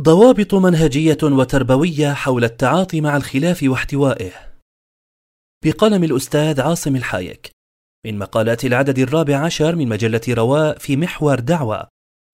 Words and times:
ضوابط 0.00 0.54
منهجية 0.54 1.18
وتربوية 1.22 2.12
حول 2.12 2.44
التعاطي 2.44 3.00
مع 3.00 3.16
الخلاف 3.16 3.62
واحتوائه. 3.62 4.32
بقلم 5.64 6.04
الأستاذ 6.04 6.60
عاصم 6.60 6.96
الحايك. 6.96 7.50
من 8.06 8.18
مقالات 8.18 8.64
العدد 8.64 8.98
الرابع 8.98 9.36
عشر 9.36 9.76
من 9.76 9.88
مجلة 9.88 10.20
رواء 10.28 10.78
في 10.78 10.96
محور 10.96 11.40
دعوة. 11.40 11.88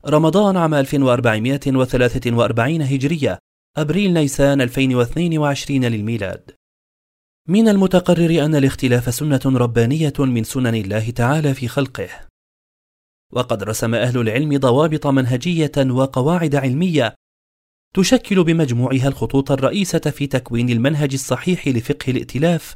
رمضان 0.07 0.57
عام 0.57 0.75
1443 0.75 2.83
هجرية 2.83 3.39
أبريل 3.77 4.15
نيسان 4.15 4.61
2022 4.61 5.85
للميلاد. 5.85 6.51
من 7.49 7.69
المتقرر 7.69 8.45
أن 8.45 8.55
الاختلاف 8.55 9.15
سنة 9.15 9.41
ربانية 9.47 10.13
من 10.19 10.45
سنن 10.45 10.75
الله 10.75 11.11
تعالى 11.11 11.55
في 11.55 11.69
خلقه. 11.69 12.09
وقد 13.33 13.63
رسم 13.63 13.95
أهل 13.95 14.19
العلم 14.19 14.59
ضوابط 14.59 15.07
منهجية 15.07 15.73
وقواعد 15.77 16.55
علمية 16.55 17.15
تشكل 17.97 18.45
بمجموعها 18.45 19.09
الخطوط 19.09 19.51
الرئيسة 19.51 19.99
في 19.99 20.27
تكوين 20.27 20.71
المنهج 20.71 21.13
الصحيح 21.13 21.69
لفقه 21.69 22.11
الائتلاف 22.11 22.75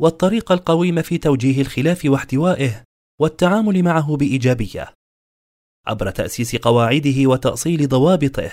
والطريق 0.00 0.52
القويم 0.52 1.02
في 1.02 1.18
توجيه 1.18 1.60
الخلاف 1.60 2.04
واحتوائه 2.04 2.82
والتعامل 3.20 3.82
معه 3.82 4.16
بإيجابية. 4.16 4.92
عبر 5.86 6.10
تأسيس 6.10 6.56
قواعده 6.56 7.26
وتأصيل 7.26 7.88
ضوابطه 7.88 8.50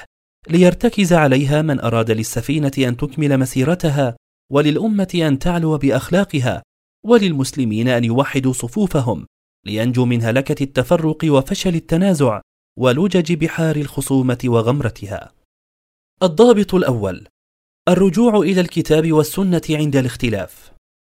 ليرتكز 0.49 1.13
عليها 1.13 1.61
من 1.61 1.79
أراد 1.79 2.11
للسفينة 2.11 2.71
أن 2.77 2.97
تكمل 2.97 3.37
مسيرتها 3.37 4.15
وللأمة 4.51 5.21
أن 5.27 5.39
تعلو 5.39 5.77
بأخلاقها 5.77 6.63
وللمسلمين 7.05 7.87
أن 7.87 8.03
يوحدوا 8.03 8.53
صفوفهم 8.53 9.25
لينجوا 9.65 10.05
من 10.05 10.21
هلكة 10.23 10.63
التفرق 10.63 11.17
وفشل 11.25 11.75
التنازع 11.75 12.41
ولجج 12.79 13.33
بحار 13.33 13.75
الخصومة 13.75 14.39
وغمرتها. 14.45 15.31
الضابط 16.23 16.73
الأول. 16.73 17.27
الرجوع 17.89 18.39
إلى 18.39 18.61
الكتاب 18.61 19.11
والسنة 19.11 19.61
عند 19.69 19.95
الاختلاف. 19.95 20.71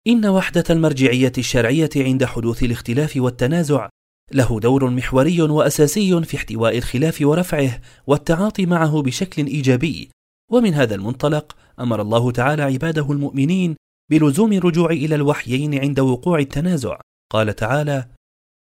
إن 0.08 0.26
وحدة 0.26 0.64
المرجعية 0.70 1.32
الشرعية 1.38 1.90
عند 1.96 2.26
حدوث 2.26 2.64
الاختلاف 2.64 3.18
والتنازع 3.18 3.90
له 4.32 4.60
دور 4.60 4.90
محوري 4.90 5.42
وأساسي 5.42 6.24
في 6.24 6.38
احتواء 6.38 6.78
الخلاف 6.78 7.22
ورفعه 7.22 7.82
والتعاطي 8.08 8.66
معه 8.66 9.02
بشكل 9.02 9.46
إيجابي. 9.46 10.10
ومن 10.52 10.74
هذا 10.74 10.96
المنطلق 10.96 11.56
أمر 11.80 12.02
الله 12.02 12.32
تعالى 12.32 12.62
عباده 12.62 13.12
المؤمنين 13.12 13.76
بلزوم 14.12 14.54
الرجوع 14.54 14.90
إلى 14.90 15.16
الوحيين 15.16 15.80
عند 15.80 16.00
وقوع 16.00 16.40
التنازع. 16.40 17.00
قال 17.32 17.56
تعالى 17.56 18.08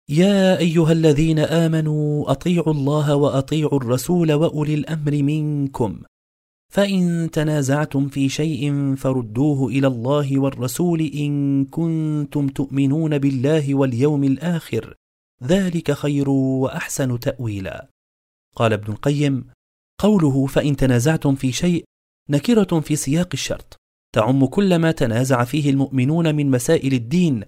يا 0.09 0.57
أيها 0.57 0.91
الذين 0.91 1.39
آمنوا 1.39 2.31
أطيعوا 2.31 2.73
الله 2.73 3.15
وأطيعوا 3.15 3.77
الرسول 3.77 4.33
وأولي 4.33 4.73
الأمر 4.73 5.11
منكم. 5.11 6.01
فإن 6.75 7.31
تنازعتم 7.31 8.09
في 8.09 8.29
شيء 8.29 8.95
فردوه 8.95 9.67
إلى 9.67 9.87
الله 9.87 10.39
والرسول 10.39 11.01
إن 11.01 11.65
كنتم 11.65 12.47
تؤمنون 12.47 13.17
بالله 13.17 13.75
واليوم 13.75 14.23
الآخر. 14.23 14.95
ذلك 15.43 15.91
خير 15.91 16.29
وأحسن 16.29 17.19
تأويلا. 17.19 17.89
قال 18.55 18.73
ابن 18.73 18.93
القيم 18.93 19.47
قوله 20.01 20.45
فإن 20.45 20.75
تنازعتم 20.75 21.35
في 21.35 21.51
شيء 21.51 21.83
نكرة 22.29 22.79
في 22.79 22.95
سياق 22.95 23.29
الشرط. 23.33 23.77
تعم 24.15 24.45
كل 24.45 24.75
ما 24.75 24.91
تنازع 24.91 25.43
فيه 25.43 25.69
المؤمنون 25.69 26.35
من 26.35 26.51
مسائل 26.51 26.93
الدين 26.93 27.43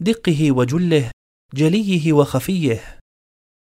دقه 0.00 0.52
وجله 0.52 1.10
جليه 1.54 2.12
وخفيه. 2.12 2.98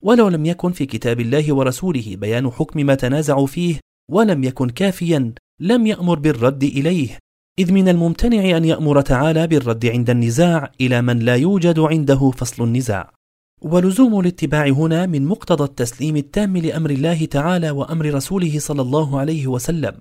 ولو 0.03 0.27
لم 0.27 0.45
يكن 0.45 0.71
في 0.71 0.85
كتاب 0.85 1.19
الله 1.19 1.53
ورسوله 1.53 2.15
بيان 2.15 2.51
حكم 2.51 2.85
ما 2.85 2.95
تنازعوا 2.95 3.47
فيه 3.47 3.79
ولم 4.11 4.43
يكن 4.43 4.69
كافيا 4.69 5.33
لم 5.61 5.87
يأمر 5.87 6.19
بالرد 6.19 6.63
إليه. 6.63 7.17
إذ 7.59 7.71
من 7.73 7.89
الممتنع 7.89 8.57
أن 8.57 8.65
يأمر 8.65 9.01
تعالى 9.01 9.47
بالرد 9.47 9.85
عند 9.85 10.09
النزاع 10.09 10.71
إلى 10.81 11.01
من 11.01 11.19
لا 11.19 11.35
يوجد 11.35 11.79
عنده 11.79 12.31
فصل 12.31 12.63
النزاع. 12.63 13.13
ولزوم 13.61 14.19
الاتباع 14.19 14.67
هنا 14.67 15.05
من 15.05 15.25
مقتضى 15.25 15.63
التسليم 15.63 16.17
التام 16.17 16.57
لأمر 16.57 16.89
الله 16.89 17.25
تعالى 17.25 17.69
وأمر 17.69 18.13
رسوله 18.13 18.59
صلى 18.59 18.81
الله 18.81 19.19
عليه 19.19 19.47
وسلم. 19.47 19.99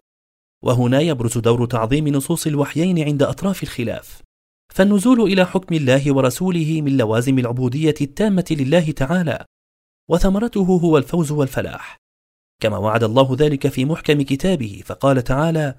وهنا 0.65 1.01
يبرز 1.01 1.39
دور 1.39 1.67
تعظيم 1.67 2.09
نصوص 2.09 2.47
الوحيين 2.47 3.03
عند 3.05 3.23
أطراف 3.23 3.63
الخلاف. 3.63 4.23
فالنزول 4.75 5.21
إلى 5.21 5.47
حكم 5.47 5.75
الله 5.75 6.15
ورسوله 6.15 6.83
من 6.83 6.97
لوازم 6.97 7.39
العبودية 7.39 7.95
التامة 8.01 8.45
لله 8.51 8.91
تعالى. 8.91 9.45
وثمرته 10.11 10.61
هو 10.61 10.99
الفوز 10.99 11.33
والفلاح. 11.33 11.97
كما 12.63 12.79
وعد 12.79 13.05
الله 13.05 13.37
ذلك 13.39 13.69
في 13.69 13.85
محكم 13.85 14.23
كتابه 14.23 14.83
فقال 14.85 15.25
تعالى 15.25 15.75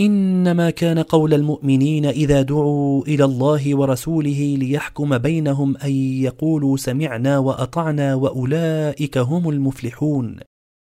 إنما 0.00 0.70
كان 0.70 0.98
قول 0.98 1.34
المؤمنين 1.34 2.06
إذا 2.06 2.42
دعوا 2.42 3.02
إلى 3.02 3.24
الله 3.24 3.76
ورسوله 3.76 4.56
ليحكم 4.58 5.18
بينهم 5.18 5.76
أن 5.76 5.90
يقولوا 6.22 6.76
سمعنا 6.76 7.38
وأطعنا 7.38 8.14
وأولئك 8.14 9.18
هم 9.18 9.48
المفلحون. 9.48 10.40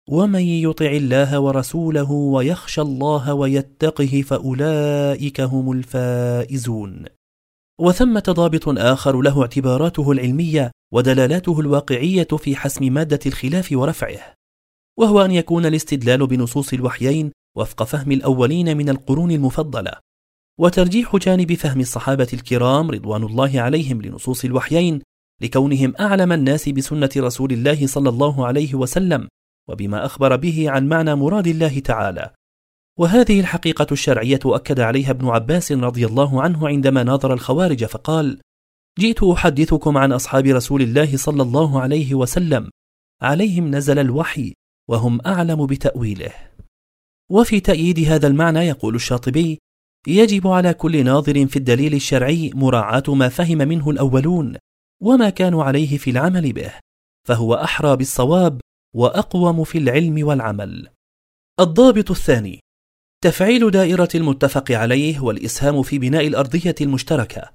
ومن 0.10 0.42
يطع 0.42 0.86
الله 0.86 1.40
ورسوله 1.40 2.12
ويخشى 2.12 2.82
الله 2.82 3.34
ويتقه 3.34 4.22
فأولئك 4.22 5.42
هم 5.42 5.72
الفائزون. 5.72 7.06
وثمة 7.82 8.24
ضابط 8.30 8.70
آخر 8.70 9.22
له 9.22 9.42
اعتباراته 9.42 10.12
العلمية 10.12 10.72
ودلالاته 10.94 11.60
الواقعية 11.60 12.28
في 12.38 12.56
حسم 12.56 12.94
مادة 12.94 13.20
الخلاف 13.26 13.70
ورفعه. 13.72 14.39
وهو 15.00 15.26
أن 15.26 15.32
يكون 15.32 15.66
الاستدلال 15.66 16.28
بنصوص 16.28 16.74
الوحيين 16.74 17.32
وفق 17.58 17.84
فهم 17.84 18.12
الأولين 18.12 18.78
من 18.78 18.90
القرون 18.90 19.32
المفضلة. 19.32 19.92
وترجيح 20.60 21.16
جانب 21.16 21.54
فهم 21.54 21.80
الصحابة 21.80 22.28
الكرام 22.34 22.92
رضوان 22.92 23.24
الله 23.24 23.62
عليهم 23.62 24.02
لنصوص 24.02 24.46
الوحيين 24.46 25.02
لكونهم 25.42 25.94
أعلم 26.00 26.32
الناس 26.32 26.70
بسنة 26.70 27.10
رسول 27.18 27.52
الله 27.52 27.88
صلى 27.88 28.10
الله 28.10 28.48
عليه 28.48 28.76
وسلم 28.76 29.28
وبما 29.70 30.06
أخبر 30.06 30.36
به 30.36 30.70
عن 30.70 30.88
معنى 30.88 31.16
مراد 31.16 31.48
الله 31.48 31.80
تعالى. 31.80 32.34
وهذه 32.98 33.40
الحقيقة 33.40 33.88
الشرعية 33.92 34.40
أكد 34.46 34.80
عليها 34.80 35.12
ابن 35.12 35.28
عباس 35.28 35.72
رضي 35.72 36.06
الله 36.06 36.42
عنه 36.42 36.68
عندما 36.68 37.04
ناظر 37.04 37.34
الخوارج 37.34 37.86
فقال 37.86 38.40
جئت 39.00 39.24
أحدثكم 39.24 39.98
عن 39.98 40.12
أصحاب 40.12 40.46
رسول 40.46 40.82
الله 40.82 41.18
صلى 41.18 41.42
الله 41.42 41.82
عليه 41.82 42.16
وسلم. 42.16 42.70
عليهم 43.22 43.76
نزل 43.76 44.00
الوحي 44.00 44.54
وهم 44.90 45.20
أعلم 45.26 45.66
بتأويله. 45.66 46.34
وفي 47.32 47.60
تأييد 47.60 48.00
هذا 48.00 48.28
المعنى 48.28 48.60
يقول 48.60 48.96
الشاطبي 48.96 49.60
يجب 50.08 50.48
على 50.48 50.74
كل 50.74 51.06
ناظر 51.06 51.48
في 51.48 51.56
الدليل 51.56 51.94
الشرعي 51.94 52.52
مراعاة 52.56 53.04
ما 53.08 53.30
فهم 53.30 53.58
منه 53.58 53.90
الأولون 53.90 54.58
وما 55.04 55.30
كانوا 55.30 55.64
عليه 55.64 55.98
في 55.98 56.10
العمل 56.10 56.54
به 56.54 56.74
فهو 57.28 57.54
أحرى 57.54 57.96
بالصواب 57.96 58.62
وأقوم 58.96 59.64
في 59.64 59.78
العلم 59.78 60.28
والعمل. 60.28 60.90
الضابط 61.60 62.12
الثاني 62.12 62.60
تفعيل 63.24 63.72
دائرة 63.72 64.10
المتفق 64.16 64.72
عليه 64.72 65.20
والإسهام 65.20 65.84
في 65.84 66.00
بناء 66.00 66.28
الأرضية 66.28 66.76
المشتركة. 66.82 67.52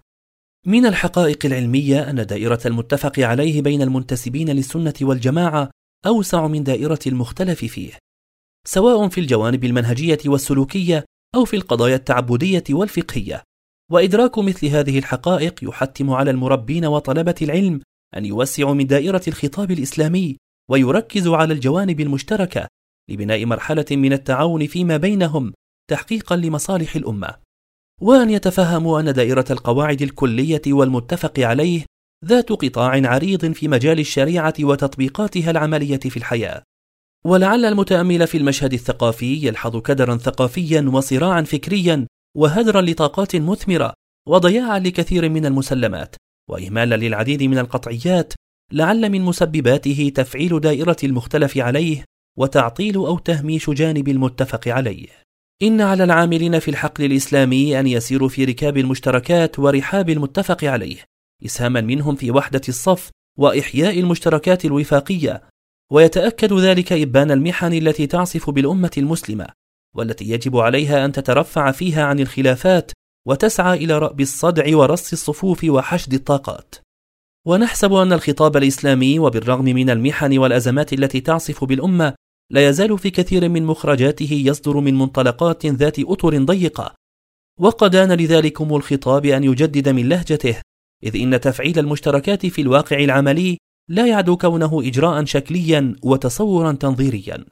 من 0.67 0.87
الحقائق 0.87 1.47
العلمية 1.47 2.11
أن 2.11 2.27
دائرة 2.27 2.61
المتفق 2.67 3.19
عليه 3.19 3.63
بين 3.63 3.83
المنتسبين 3.83 4.51
للسنة 4.51 4.95
والجماعة 5.03 5.71
أوسع 6.07 6.47
من 6.47 6.65
دائرة 6.65 6.99
المختلف 7.07 7.65
فيه 7.65 7.93
سواء 8.67 9.09
في 9.09 9.21
الجوانب 9.21 9.65
المنهجية 9.65 10.19
والسلوكية 10.27 11.05
أو 11.35 11.45
في 11.45 11.57
القضايا 11.57 11.97
التعبدية 11.97 12.65
والفقهية. 12.71 13.43
وإدراك 13.93 14.39
مثل 14.39 14.67
هذه 14.67 14.99
الحقائق 14.99 15.55
يحتم 15.63 16.11
على 16.11 16.31
المربين 16.31 16.85
وطلبة 16.85 17.35
العلم 17.43 17.81
أن 18.17 18.25
يوسعوا 18.25 18.75
من 18.75 18.87
دائرة 18.87 19.23
الخطاب 19.29 19.71
الإسلامي 19.71 20.37
ويركزوا 20.71 21.37
على 21.37 21.55
الجوانب 21.55 22.01
المشتركة 22.01 22.67
لبناء 23.11 23.45
مرحلة 23.45 23.85
من 23.91 24.13
التعاون 24.13 24.67
فيما 24.67 24.97
بينهم 24.97 25.53
تحقيقا 25.91 26.37
لمصالح 26.37 26.97
الأمة. 26.97 27.35
وأن 28.01 28.31
يتفهموا 28.31 29.01
أن 29.01 29.13
دائرة 29.13 29.45
القواعد 29.51 30.03
الكلية 30.03 30.63
والمتفق 30.67 31.41
عليه 31.41 31.85
ذات 32.25 32.53
قطاع 32.53 33.09
عريض 33.09 33.53
في 33.53 33.69
مجال 33.69 34.01
الشريعة 34.01 34.55
وتطبيقاتها 34.61 35.51
العملية 35.51 35.99
في 35.99 36.17
الحياة. 36.17 36.63
ولعل 37.25 37.65
المتأمل 37.65 38.27
في 38.27 38.39
المشهد 38.39 38.73
الثقافي 38.73 39.47
يلحظ 39.47 39.77
كدرا 39.77 40.17
ثقافيا 40.17 40.91
وصراعا 40.93 41.43
فكريا 41.43 42.07
وهدرا 42.37 42.81
لطاقات 42.81 43.37
مثمرة 43.37 43.93
وضياعا 44.29 44.79
لكثير 44.79 45.29
من 45.29 45.47
المسلمات. 45.47 46.17
وإهمالا 46.51 46.95
للعديد 46.95 47.43
من 47.43 47.59
القطعيات 47.59 48.35
لعل 48.73 49.11
من 49.11 49.23
مسبباته 49.23 50.13
تفعيل 50.15 50.61
دائرة 50.61 50.97
المختلف 51.05 51.59
عليه 51.59 52.05
وتعطيل 52.39 52.97
أو 52.97 53.19
تهميش 53.19 53.71
جانب 53.71 54.09
المتفق 54.09 54.69
عليه. 54.69 55.09
إن 55.63 55.81
على 55.81 56.05
العاملين 56.05 56.59
في 56.59 56.71
الحقل 56.71 57.05
الإسلامي 57.05 57.81
أن 57.81 57.87
يسيروا 57.87 58.29
في 58.29 58.45
ركاب 58.45 58.79
المشتركات 58.79 59.59
ورحاب 59.59 60.11
المتفق 60.11 60.65
عليه 60.65 61.14
إسهاما 61.45 61.81
منهم 61.81 62.17
في 62.17 62.31
وحدة 62.31 62.61
الصف 62.69 63.11
وإحياء 63.39 64.01
المشتركات 64.01 64.65
الوفاقية 64.65 65.43
ويتأكد 65.93 66.53
ذلك 66.53 66.93
إبان 66.93 67.31
المحن 67.31 67.73
التي 67.73 68.07
تعصف 68.07 68.51
بالأمة 68.51 68.91
المسلمة 68.99 69.47
والتي 69.95 70.31
يجب 70.31 70.57
عليها 70.57 71.05
أن 71.05 71.13
تترفع 71.13 71.71
فيها 71.71 72.05
عن 72.05 72.21
الخلافات 72.21 72.93
وتسعى 73.27 73.85
إلى 73.85 73.99
رأب 73.99 74.21
الصدع 74.21 74.77
ورص 74.77 75.13
الصفوف 75.13 75.65
وحشد 75.65 76.15
الطاقات. 76.15 76.75
ونحسب 77.47 77.93
أن 77.93 78.13
الخطاب 78.13 78.57
الإسلامي 78.57 79.19
وبالرغم 79.19 79.65
من 79.65 79.91
المحن 79.91 80.39
والأزمات 80.39 80.93
التي 80.93 81.21
تعصف 81.21 81.65
بالأمة 81.65 82.15
لا 82.51 82.69
يزال 82.69 82.99
في 82.99 83.11
كثير 83.11 83.49
من 83.49 83.65
مخرجاته 83.65 84.43
يصدر 84.47 84.81
من 84.81 84.95
منطلقات 84.95 85.67
ذات 85.67 85.99
أطر 85.99 86.45
ضيقة. 86.45 86.95
وقد 87.61 87.97
آن 87.97 88.13
لذلكم 88.13 88.77
الخطاب 88.77 89.27
أن 89.27 89.45
يجدد 89.45 89.89
من 89.89 90.09
لهجته 90.09 90.61
إذ 91.05 91.17
إن 91.17 91.41
تفعيل 91.41 91.79
المشتركات 91.79 92.47
في 92.47 92.63
الواقع 92.63 92.99
العملي 92.99 93.59
لا 93.91 94.07
يعدو 94.07 94.37
كونه 94.37 94.83
إجراء 94.87 95.25
شكليا 95.25 95.97
وتصورا 96.03 96.73
تنظيريا. 96.73 97.45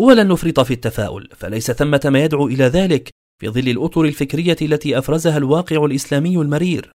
ولن 0.00 0.28
نفرط 0.28 0.60
في 0.60 0.74
التفاؤل 0.74 1.28
فليس 1.36 1.70
ثمة 1.70 2.00
ما 2.04 2.24
يدعو 2.24 2.48
إلى 2.48 2.64
ذلك 2.64 3.10
في 3.40 3.48
ظل 3.48 3.68
الأطر 3.68 4.04
الفكرية 4.04 4.56
التي 4.62 4.98
أفرزها 4.98 5.36
الواقع 5.36 5.84
الإسلامي 5.84 6.36
المرير. 6.36 6.92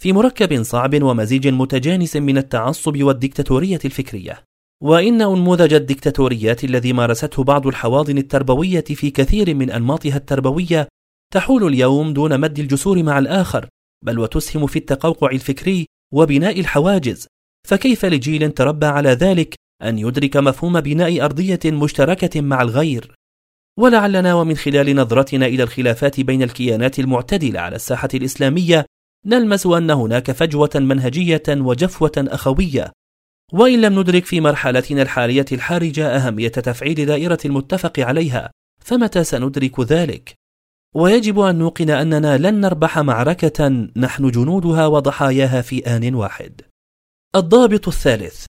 في 0.00 0.12
مركب 0.12 0.62
صعب 0.62 1.02
ومزيج 1.02 1.48
متجانس 1.48 2.16
من 2.16 2.38
التعصب 2.38 3.02
والديكتاتورية 3.02 3.80
الفكرية. 3.84 4.44
وإن 4.82 5.22
أنموذج 5.22 5.74
الديكتاتوريات 5.74 6.64
الذي 6.64 6.92
مارسته 6.92 7.44
بعض 7.44 7.66
الحواضن 7.66 8.18
التربوية 8.18 8.84
في 8.84 9.10
كثير 9.10 9.54
من 9.54 9.70
أنماطها 9.70 10.16
التربوية 10.16 10.88
تحول 11.32 11.66
اليوم 11.66 12.12
دون 12.12 12.40
مد 12.40 12.58
الجسور 12.58 13.02
مع 13.02 13.18
الآخر 13.18 13.68
بل 14.02 14.18
وتسهم 14.18 14.66
في 14.66 14.78
التقوقع 14.78 15.30
الفكري 15.30 15.86
وبناء 16.12 16.60
الحواجز. 16.60 17.26
فكيف 17.68 18.04
لجيل 18.04 18.50
تربى 18.50 18.86
على 18.86 19.10
ذلك 19.10 19.54
أن 19.82 19.98
يدرك 19.98 20.36
مفهوم 20.36 20.80
بناء 20.80 21.24
أرضية 21.24 21.60
مشتركة 21.66 22.40
مع 22.40 22.62
الغير؟ 22.62 23.14
ولعلنا 23.78 24.34
ومن 24.34 24.56
خلال 24.56 24.96
نظرتنا 24.96 25.46
إلى 25.46 25.62
الخلافات 25.62 26.20
بين 26.20 26.42
الكيانات 26.42 26.98
المعتدلة 26.98 27.60
على 27.60 27.76
الساحة 27.76 28.08
الإسلامية 28.14 28.86
نلمس 29.26 29.66
أن 29.66 29.90
هناك 29.90 30.30
فجوة 30.30 30.70
منهجية 30.74 31.42
وجفوة 31.48 32.12
أخوية. 32.18 32.92
وإن 33.52 33.80
لم 33.80 34.00
ندرك 34.00 34.24
في 34.24 34.40
مرحلتنا 34.40 35.02
الحالية 35.02 35.44
الحرجة 35.52 36.16
أهمية 36.16 36.48
تفعيل 36.48 37.06
دائرة 37.06 37.38
المتفق 37.44 38.00
عليها 38.00 38.50
فمتى 38.80 39.24
سندرك 39.24 39.80
ذلك؟ 39.80 40.34
ويجب 40.94 41.40
أن 41.40 41.58
نوقن 41.58 41.90
أننا 41.90 42.38
لن 42.38 42.60
نربح 42.60 42.98
معركة 42.98 43.88
نحن 43.96 44.30
جنودها 44.30 44.86
وضحاياها 44.86 45.62
في 45.62 45.96
آن 45.96 46.14
واحد. 46.14 46.60
الضابط 47.36 47.88
الثالث: 47.88 48.44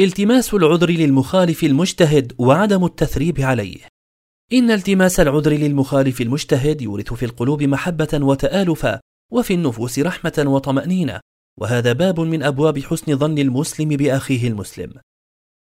التماس 0.00 0.54
العذر 0.54 0.90
للمخالف 0.90 1.64
المجتهد 1.64 2.32
وعدم 2.38 2.84
التثريب 2.84 3.40
عليه. 3.40 3.78
إن 4.52 4.70
التماس 4.70 5.20
العذر 5.20 5.52
للمخالف 5.52 6.20
المجتهد 6.20 6.82
يورث 6.82 7.12
في 7.12 7.24
القلوب 7.24 7.62
محبة 7.62 8.08
وتآلفا، 8.14 9.00
وفي 9.32 9.54
النفوس 9.54 9.98
رحمة 9.98 10.44
وطمأنينة، 10.46 11.20
وهذا 11.60 11.92
باب 11.92 12.20
من 12.20 12.42
أبواب 12.42 12.78
حسن 12.78 13.16
ظن 13.16 13.38
المسلم 13.38 13.88
بأخيه 13.88 14.48
المسلم. 14.48 14.92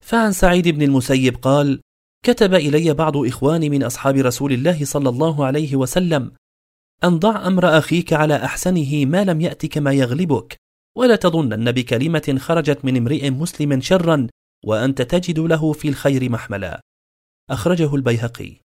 فعن 0.03 0.31
سعيد 0.31 0.67
بن 0.67 0.81
المسيب 0.81 1.35
قال: 1.35 1.81
كتب 2.27 2.53
إلي 2.53 2.93
بعض 2.93 3.17
إخواني 3.17 3.69
من 3.69 3.83
أصحاب 3.83 4.15
رسول 4.15 4.53
الله 4.53 4.85
صلى 4.85 5.09
الله 5.09 5.45
عليه 5.45 5.75
وسلم 5.75 6.31
أن 7.03 7.19
ضع 7.19 7.47
أمر 7.47 7.77
أخيك 7.77 8.13
على 8.13 8.35
أحسنه 8.35 9.05
ما 9.05 9.23
لم 9.23 9.41
يأتك 9.41 9.77
ما 9.77 9.93
يغلبك 9.93 10.57
ولا 10.97 11.15
تظنن 11.15 11.71
بكلمة 11.71 12.35
خرجت 12.39 12.85
من 12.85 12.97
امرئ 12.97 13.29
مسلم 13.29 13.81
شرا 13.81 14.27
وأنت 14.65 15.01
تجد 15.01 15.39
له 15.39 15.73
في 15.73 15.89
الخير 15.89 16.29
محملا. 16.29 16.81
أخرجه 17.49 17.95
البيهقي. 17.95 18.61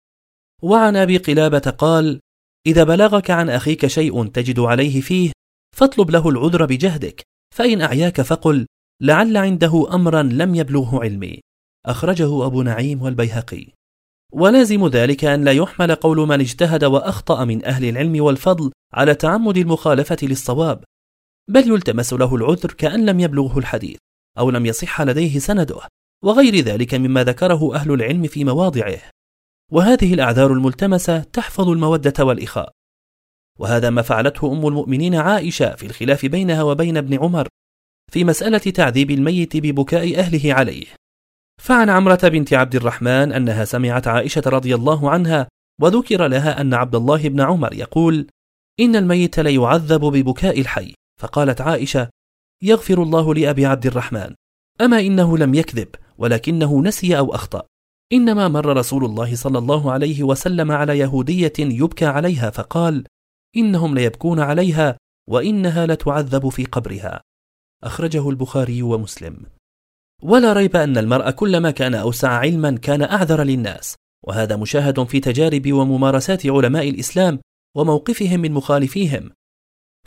وعن 0.63 0.97
أبي 0.97 1.17
قلابة 1.17 1.71
قال 1.79 2.21
إذا 2.67 2.85
بلغك 2.85 3.31
عن 3.31 3.51
أخيك 3.51 3.87
شيء 3.87 4.27
تجد 4.27 4.61
عليه 4.61 5.01
فيه 5.01 5.33
فاطلب 5.77 6.11
له 6.11 6.29
العذر 6.29 6.67
بجهدك 6.67 7.23
فإن 7.55 7.81
أعياك 7.81 8.21
فقل 8.21 8.67
لعل 9.03 9.37
عنده 9.37 9.95
أمرا 9.95 10.23
لم 10.23 10.55
يبلغه 10.55 11.03
علمي. 11.03 11.41
أخرجه 11.87 12.47
أبو 12.47 12.63
نعيم 12.63 13.03
والبيهقي. 13.03 13.67
ولازم 14.33 14.87
ذلك 14.87 15.25
أن 15.25 15.45
لا 15.45 15.53
يحمل 15.53 15.95
قول 15.95 16.19
من 16.29 16.41
اجتهد 16.41 16.85
وأخطأ 16.85 17.45
من 17.45 17.65
أهل 17.65 17.85
العلم 17.85 18.23
والفضل 18.23 18.73
على 18.93 19.15
تعمد 19.15 19.57
المخالفة 19.57 20.17
للصواب 20.23 20.85
بل 21.49 21.69
يلتمس 21.69 22.13
له 22.13 22.35
العذر 22.35 22.73
كأن 22.73 23.07
لم 23.07 23.21
يبلغه 23.21 23.59
الحديث 23.59 23.99
أو 24.39 24.51
لم 24.51 24.67
يصح 24.67 25.03
لديه 25.03 25.39
سنده 25.39 25.81
وغير 26.25 26.57
ذلك 26.57 26.95
مما 26.95 27.25
ذكره 27.25 27.75
أهل 27.75 27.93
العلم 27.93 28.27
في 28.27 28.45
مواضعه. 28.45 28.99
وهذه 29.73 30.15
الأعذار 30.15 30.53
الملتمسة 30.53 31.19
تحفظ 31.19 31.69
المودة 31.69 32.25
والإخاء. 32.25 32.71
وهذا 33.59 33.91
ما 33.91 34.03
فعلته 34.03 34.53
أم 34.53 34.67
المؤمنين 34.67 35.15
عائشة 35.15 35.75
في 35.75 35.87
الخلاف 35.87 36.27
بينها 36.27 36.63
وبين 36.63 36.97
ابن 36.97 37.19
عمر 37.19 37.49
في 38.13 38.25
مسألة 38.25 38.59
تعذيب 38.59 39.11
الميت 39.11 39.57
ببكاء 39.57 40.19
أهله 40.19 40.55
عليه. 40.55 40.87
فعن 41.61 41.91
عمرة 41.91 42.21
بنت 42.23 42.53
عبد 42.53 42.75
الرحمن 42.75 43.33
أنها 43.33 43.65
سمعت 43.65 44.09
عائشة 44.09 44.43
رضي 44.47 44.75
الله 44.75 45.11
عنها 45.11 45.49
وذكر 45.81 46.27
لها 46.27 46.61
أن 46.61 46.75
عبد 46.75 46.95
الله 46.95 47.29
بن 47.29 47.41
عمر 47.41 47.75
يقول 47.75 48.27
إن 48.81 48.97
الميت 48.97 49.41
ليعذب 49.41 50.01
ببكاء 50.01 50.61
الحي. 50.61 50.95
فقالت 51.21 51.61
عائشة 51.61 52.09
يغفر 52.63 53.03
الله 53.03 53.35
لأبي 53.35 53.67
عبد 53.67 53.87
الرحمن. 53.87 54.35
أما 54.81 55.01
إنه 55.01 55.39
لم 55.39 55.55
يكذب 55.55 55.89
ولكنه 56.19 56.83
نسي 56.83 57.19
أو 57.19 57.35
أخطأ. 57.35 57.63
إنما 58.13 58.49
مر 58.49 58.77
رسول 58.77 59.05
الله 59.05 59.37
صلى 59.37 59.59
الله 59.59 59.93
عليه 59.93 60.23
وسلم 60.23 60.73
على 60.73 60.99
يهودية 60.99 61.53
يبكى 61.59 62.07
عليها 62.07 62.51
فقال 62.51 63.05
إنهم 63.57 63.95
ليبكون 63.95 64.41
عليها 64.41 64.97
وإنها 65.29 65.87
لتعذب 65.87 66.49
في 66.49 66.65
قبرها. 66.65 67.21
أخرجه 67.85 68.31
البخاري 68.31 68.83
ومسلم. 68.83 69.47
ولا 70.23 70.53
ريب 70.53 70.77
أن 70.77 70.99
المرء 70.99 71.31
كلما 71.31 71.71
كان 71.71 71.95
أوسع 71.95 72.29
علما 72.29 72.71
كان 72.71 73.03
أعذر 73.03 73.43
للناس. 73.43 73.97
وهذا 74.27 74.57
مشاهد 74.57 75.05
في 75.05 75.21
تجارب 75.21 75.73
وممارسات 75.73 76.47
علماء 76.47 76.89
الإسلام 76.89 77.41
وموقفهم 77.77 78.41
من 78.41 78.53
مخالفيهم. 78.53 79.31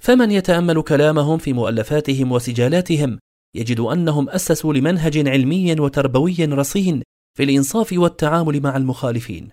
فمن 0.01 0.31
يتأمل 0.31 0.81
كلامهم 0.81 1.38
في 1.38 1.53
مؤلفاتهم 1.53 2.31
وسجالاتهم 2.31 3.19
يجد 3.56 3.79
أنهم 3.79 4.29
أسسوا 4.29 4.73
لمنهج 4.73 5.27
علمي 5.27 5.79
وتربوي 5.79 6.45
رصين 6.45 7.03
في 7.38 7.44
الإنصاف 7.44 7.94
والتعامل 7.94 8.61
مع 8.61 8.77
المخالفين. 8.77 9.50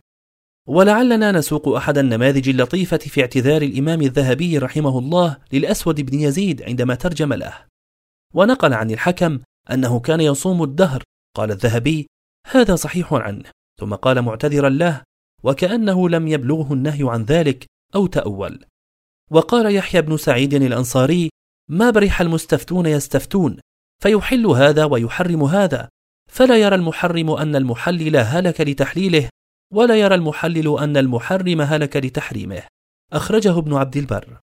ولعلنا 0.68 1.32
نسوق 1.32 1.68
أحد 1.68 1.98
النماذج 1.98 2.48
اللطيفة 2.48 2.96
في 2.96 3.20
اعتذار 3.20 3.62
الإمام 3.62 4.00
الذهبي 4.00 4.58
رحمه 4.58 4.98
الله 4.98 5.36
للأسود 5.52 6.00
بن 6.00 6.20
يزيد 6.20 6.62
عندما 6.62 6.94
ترجم 6.94 7.32
له. 7.32 7.54
ونقل 8.34 8.72
عن 8.72 8.90
الحكم 8.90 9.38
أنه 9.70 10.00
كان 10.00 10.20
يصوم 10.20 10.62
الدهر. 10.62 11.02
قال 11.36 11.50
الذهبي 11.50 12.06
هذا 12.50 12.76
صحيح 12.76 13.12
عنه. 13.12 13.50
ثم 13.80 13.94
قال 13.94 14.22
معتذرا 14.22 14.68
له 14.68 15.02
وكأنه 15.42 16.08
لم 16.08 16.28
يبلغه 16.28 16.72
النهي 16.72 17.10
عن 17.10 17.22
ذلك 17.22 17.66
أو 17.94 18.06
تأول. 18.06 18.64
وقال 19.30 19.74
يحيى 19.74 20.02
بن 20.02 20.16
سعيد 20.16 20.54
الأنصاري 20.54 21.30
ما 21.70 21.90
برح 21.90 22.20
المستفتون 22.20 22.86
يستفتون 22.86 23.58
فيحل 24.02 24.46
هذا 24.46 24.84
ويحرم 24.84 25.42
هذا. 25.42 25.88
فلا 26.30 26.56
يرى 26.56 26.74
المحرم 26.74 27.30
أن 27.30 27.56
المحلل 27.56 28.16
هلك 28.16 28.60
لتحليله 28.60 29.28
ولا 29.72 29.96
يرى 29.96 30.14
المحلل 30.14 30.78
أن 30.78 30.96
المحرم 30.96 31.60
هلك 31.60 31.96
لتحريمه. 31.96 32.62
أخرجه 33.12 33.58
ابن 33.58 33.74
عبد 33.74 33.96
البر. 33.96 34.40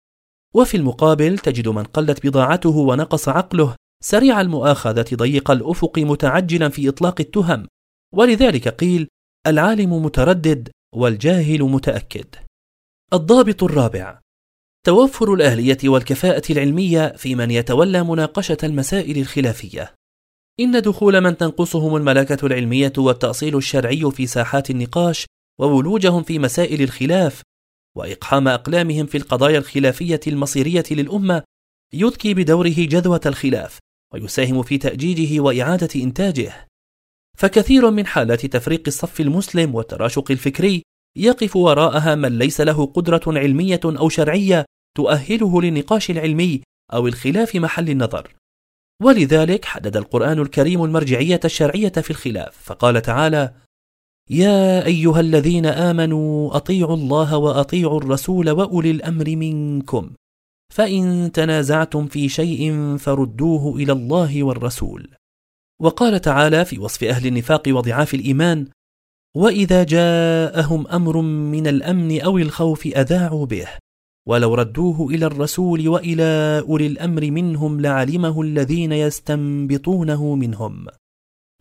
وفي 0.55 0.77
المقابل 0.77 1.39
تجد 1.39 1.69
من 1.69 1.85
قلت 1.85 2.27
بضاعته 2.27 2.77
ونقص 2.77 3.29
عقله 3.29 3.77
سريع 4.05 4.41
المؤاخذة 4.41 5.05
ضيق 5.15 5.51
الأفق 5.51 5.99
متعجلا 5.99 6.69
في 6.69 6.89
إطلاق 6.89 7.21
التهم 7.21 7.67
ولذلك 8.15 8.69
قيل 8.69 9.09
العالم 9.47 10.03
متردد 10.05 10.69
والجاهل 10.95 11.63
متأكد. 11.63 12.35
الضابط 13.13 13.63
الرابع 13.63 14.21
توفر 14.87 15.35
الأهلية 15.35 15.79
والكفاءة 15.85 16.53
العلمية 16.53 17.13
في 17.17 17.35
من 17.35 17.51
يتولى 17.51 18.03
مناقشة 18.03 18.57
المسائل 18.63 19.19
الخلافية. 19.19 19.95
إن 20.61 20.81
دخول 20.83 21.21
من 21.21 21.37
تنقصهم 21.37 21.97
الملكة 21.97 22.47
العلمية 22.47 22.93
والتأصيل 22.99 23.57
الشرعي 23.57 24.11
في 24.11 24.27
ساحات 24.27 24.71
النقاش 24.71 25.27
وولوجهم 25.61 26.23
في 26.23 26.39
مسائل 26.39 26.83
الخلاف 26.83 27.43
وإقحام 27.97 28.49
أقلامهم 28.49 29.07
في 29.07 29.19
القضايا 29.19 29.59
الخلافية 29.59 30.21
المصيرية 30.27 30.85
للأمة 30.91 31.43
يذكي 31.95 32.35
بدوره 32.35 32.75
جذوة 32.79 33.21
الخلاف. 33.27 33.79
ويساهم 34.15 34.63
في 34.63 34.79
تأجيجه 34.79 35.41
وإعادة 35.41 35.89
إنتاجه. 35.97 36.67
فكثير 37.39 37.91
من 37.91 38.07
حالات 38.07 38.47
تفريق 38.47 38.83
الصف 38.87 39.21
المسلم 39.21 39.75
والتراشق 39.75 40.31
الفكري 40.31 40.83
يقف 41.19 41.57
وراءها 41.57 42.15
من 42.15 42.39
ليس 42.39 42.61
له 42.61 42.87
قدرة 42.87 43.23
علمية 43.27 43.81
أو 43.85 44.09
شرعية 44.09 44.65
تؤهله 44.97 45.63
للنقاش 45.63 46.11
العلمي 46.11 46.63
أو 46.93 47.07
الخلاف 47.07 47.57
محل 47.57 47.91
النظر. 47.91 48.35
ولذلك 49.03 49.65
حدد 49.65 49.97
القرآن 49.97 50.39
الكريم 50.39 50.85
المرجعية 50.85 51.41
الشرعية 51.45 51.89
في 51.89 52.11
الخلاف 52.11 52.59
فقال 52.63 53.03
تعالى 53.03 53.55
يا 54.31 54.87
أيها 54.87 55.21
الذين 55.21 55.67
آمنوا 55.67 56.57
أطيعوا 56.57 56.97
الله 56.97 57.37
وأطيعوا 57.37 58.01
الرسول 58.01 58.51
وأولي 58.51 58.91
الأمر 58.91 59.37
منكم 59.37 60.11
فإن 60.73 61.33
تنازعتم 61.33 62.07
في 62.07 62.29
شيء 62.29 62.97
فردوه 62.97 63.77
إلى 63.77 63.93
الله 63.93 64.43
والرسول. 64.43 65.11
وقال 65.81 66.21
تعالى 66.21 66.65
في 66.65 66.79
وصف 66.79 67.05
أهل 67.05 67.27
النفاق 67.27 67.63
وضعاف 67.69 68.15
الإيمان 68.15 68.67
وإذا 69.37 69.85
جاءهم 69.85 70.87
أمر 70.87 71.21
من 71.21 71.67
الأمن 71.67 72.21
أو 72.21 72.39
الخوف 72.39 72.87
أذاعوا 72.87 73.47
به 73.47 73.69
ولو 74.29 74.55
ردوه 74.55 75.11
إلى 75.11 75.27
الرسول 75.27 75.89
وإلى 75.89 76.63
أولي 76.69 76.87
الأمر 76.87 77.31
منهم 77.31 77.81
لعلمه 77.81 78.43
الذين 78.43 78.93
يستنبطونه 78.93 80.35
منهم. 80.35 80.87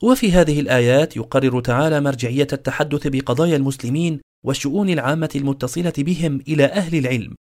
وفي 0.03 0.31
هذه 0.31 0.59
الآيات 0.59 1.17
يقرر 1.17 1.61
تعالى 1.61 2.01
مرجعية 2.01 2.47
التحدث 2.53 3.07
بقضايا 3.07 3.55
المسلمين 3.55 4.21
والشؤون 4.45 4.89
العامة 4.89 5.29
المتصلة 5.35 5.93
بهم 5.97 6.41
إلى 6.47 6.65
أهل 6.65 6.97
العلم 6.97 7.35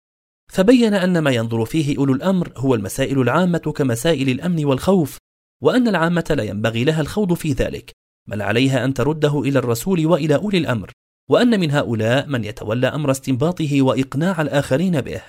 فبين 0.53 0.95
أن 0.95 1.19
ما 1.19 1.31
ينظر 1.31 1.65
فيه 1.65 1.99
أولو 1.99 2.13
الأمر 2.13 2.53
هو 2.57 2.75
المسائل 2.75 3.21
العامة 3.21 3.59
كمسائل 3.59 4.29
الأمن 4.29 4.65
والخوف 4.65 5.19
وأن 5.63 5.89
العامة 5.89 6.25
لا 6.31 6.43
ينبغي 6.43 6.85
لها 6.85 7.01
الخوض 7.01 7.35
في 7.35 7.53
ذلك 7.53 7.93
بل 8.29 8.43
عليها 8.43 8.85
أن 8.85 8.95
ترده 8.95 9.41
إلى 9.41 9.59
الرسول 9.59 10.07
وإلى 10.07 10.35
أولي 10.35 10.59
الأمر 10.59 10.93
وأن 11.31 11.61
من 11.61 11.71
هؤلاء 11.71 12.27
من 12.27 12.45
يتولى 12.45 12.87
أمر 12.87 13.11
استنباطه 13.11 13.83
وإقناع 13.83 14.43
الآخرين 14.43 15.01
به. 15.01 15.23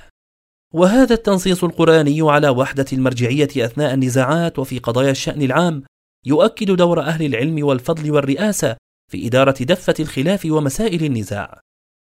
وهذا 0.73 1.13
التنصيص 1.13 1.63
القرآني 1.63 2.21
على 2.21 2.49
وحدة 2.49 2.85
المرجعية 2.93 3.49
أثناء 3.57 3.93
النزاعات 3.93 4.59
وفي 4.59 4.79
قضايا 4.79 5.11
الشأن 5.11 5.41
العام 5.41 5.83
يؤكد 6.25 6.71
دور 6.71 7.01
أهل 7.01 7.25
العلم 7.25 7.65
والفضل 7.65 8.11
والرئاسة 8.11 8.77
في 9.11 9.27
إدارة 9.27 9.63
دفة 9.63 9.93
الخلاف 9.99 10.45
ومسائل 10.45 11.03
النزاع. 11.03 11.59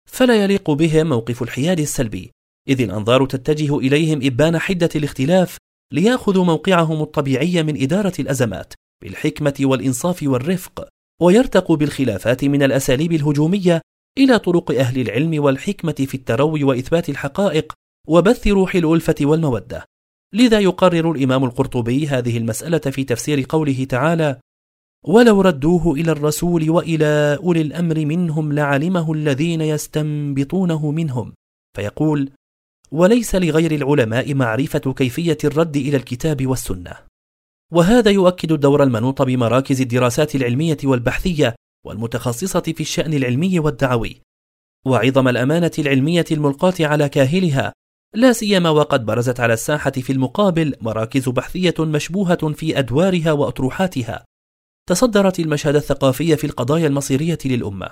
فلا 0.10 0.44
يليق 0.44 0.72
بهم 0.72 1.10
موقف 1.10 1.44
الحياد 1.44 1.80
السلبي 1.80 2.32
إذ 2.70 2.82
الأنظار 2.82 3.26
تتجه 3.26 3.78
إليهم 3.78 4.20
إبان 4.24 4.60
حدة 4.60 4.90
الاختلاف 4.96 5.58
ليأخذوا 5.94 6.46
موقعهم 6.46 7.02
الطبيعي 7.02 7.64
من 7.64 7.82
إدارة 7.82 8.14
الأزمات 8.20 8.74
بالحكمة 9.04 9.54
والإنصاف 9.60 10.24
والرفق 10.24 10.88
ويرتقوا 11.22 11.76
بالخلافات 11.76 12.44
من 12.44 12.64
الأساليب 12.64 13.12
الهجومية 13.12 13.82
إلى 14.18 14.40
طرق 14.40 14.72
أهل 14.72 15.02
العلم 15.02 15.44
والحكمة 15.44 15.94
في 15.94 16.16
التروي 16.16 16.64
وإثبات 16.64 17.10
الحقائق 17.10 17.74
وبث 18.08 18.48
روح 18.48 18.76
الألفة 18.76 19.16
والمودة. 19.22 19.86
لذا 20.34 20.60
يقرر 20.60 21.12
الإمام 21.12 21.44
القرطبي 21.44 22.08
هذه 22.08 22.38
المسألة 22.38 22.78
في 22.80 23.04
تفسير 23.04 23.46
قوله 23.50 23.84
تعالى 23.84 24.40
ولو 25.06 25.42
ردوه 25.42 25.94
إلى 25.94 26.12
الرسول 26.12 26.70
وإلى 26.70 27.40
أولي 27.44 27.62
الأمر 27.62 28.06
منهم 28.06 28.54
لعلمه 28.54 29.14
الذين 29.14 29.62
يستنبطونه 29.62 30.92
منهم 30.92 31.34
فيقول 31.76 32.32
وليس 32.94 33.36
لغير 33.36 33.72
العلماء 33.72 34.34
معرفة 34.34 34.94
كيفية 34.94 35.38
الرد 35.44 35.78
إلى 35.78 35.98
الكتاب 35.98 36.48
والسنة. 36.48 36.94
وهذا 37.72 38.12
يؤكد 38.12 38.52
الدور 38.52 38.84
المنوط 38.84 39.22
بمراكز 39.22 39.82
الدراسات 39.82 40.36
العلمية 40.36 40.78
والبحثية 40.84 41.56
والمتخصصة 41.86 42.60
في 42.62 42.82
الشأن 42.82 43.14
العلمي 43.14 43.60
والدعوي. 43.60 44.22
وعظم 44.86 45.28
الأمانة 45.28 45.72
العلمية 45.80 46.26
الملقاة 46.32 46.74
على 46.80 47.10
كاهلها 47.10 47.74
لا 48.16 48.34
سيما 48.34 48.70
وقد 48.70 49.06
برزت 49.06 49.40
على 49.40 49.54
الساحة 49.54 49.92
في 49.92 50.14
المقابل 50.14 50.76
مراكز 50.82 51.30
بحثية 51.30 51.76
مشبوهة 51.80 52.54
في 52.54 52.80
أدوارها 52.80 53.32
وأطروحاتها. 53.32 54.26
تصدرت 54.90 55.40
المشهد 55.40 55.76
الثقافي 55.76 56.38
في 56.38 56.48
القضايا 56.48 56.88
المصيرية 56.88 57.38
للأمة. 57.46 57.90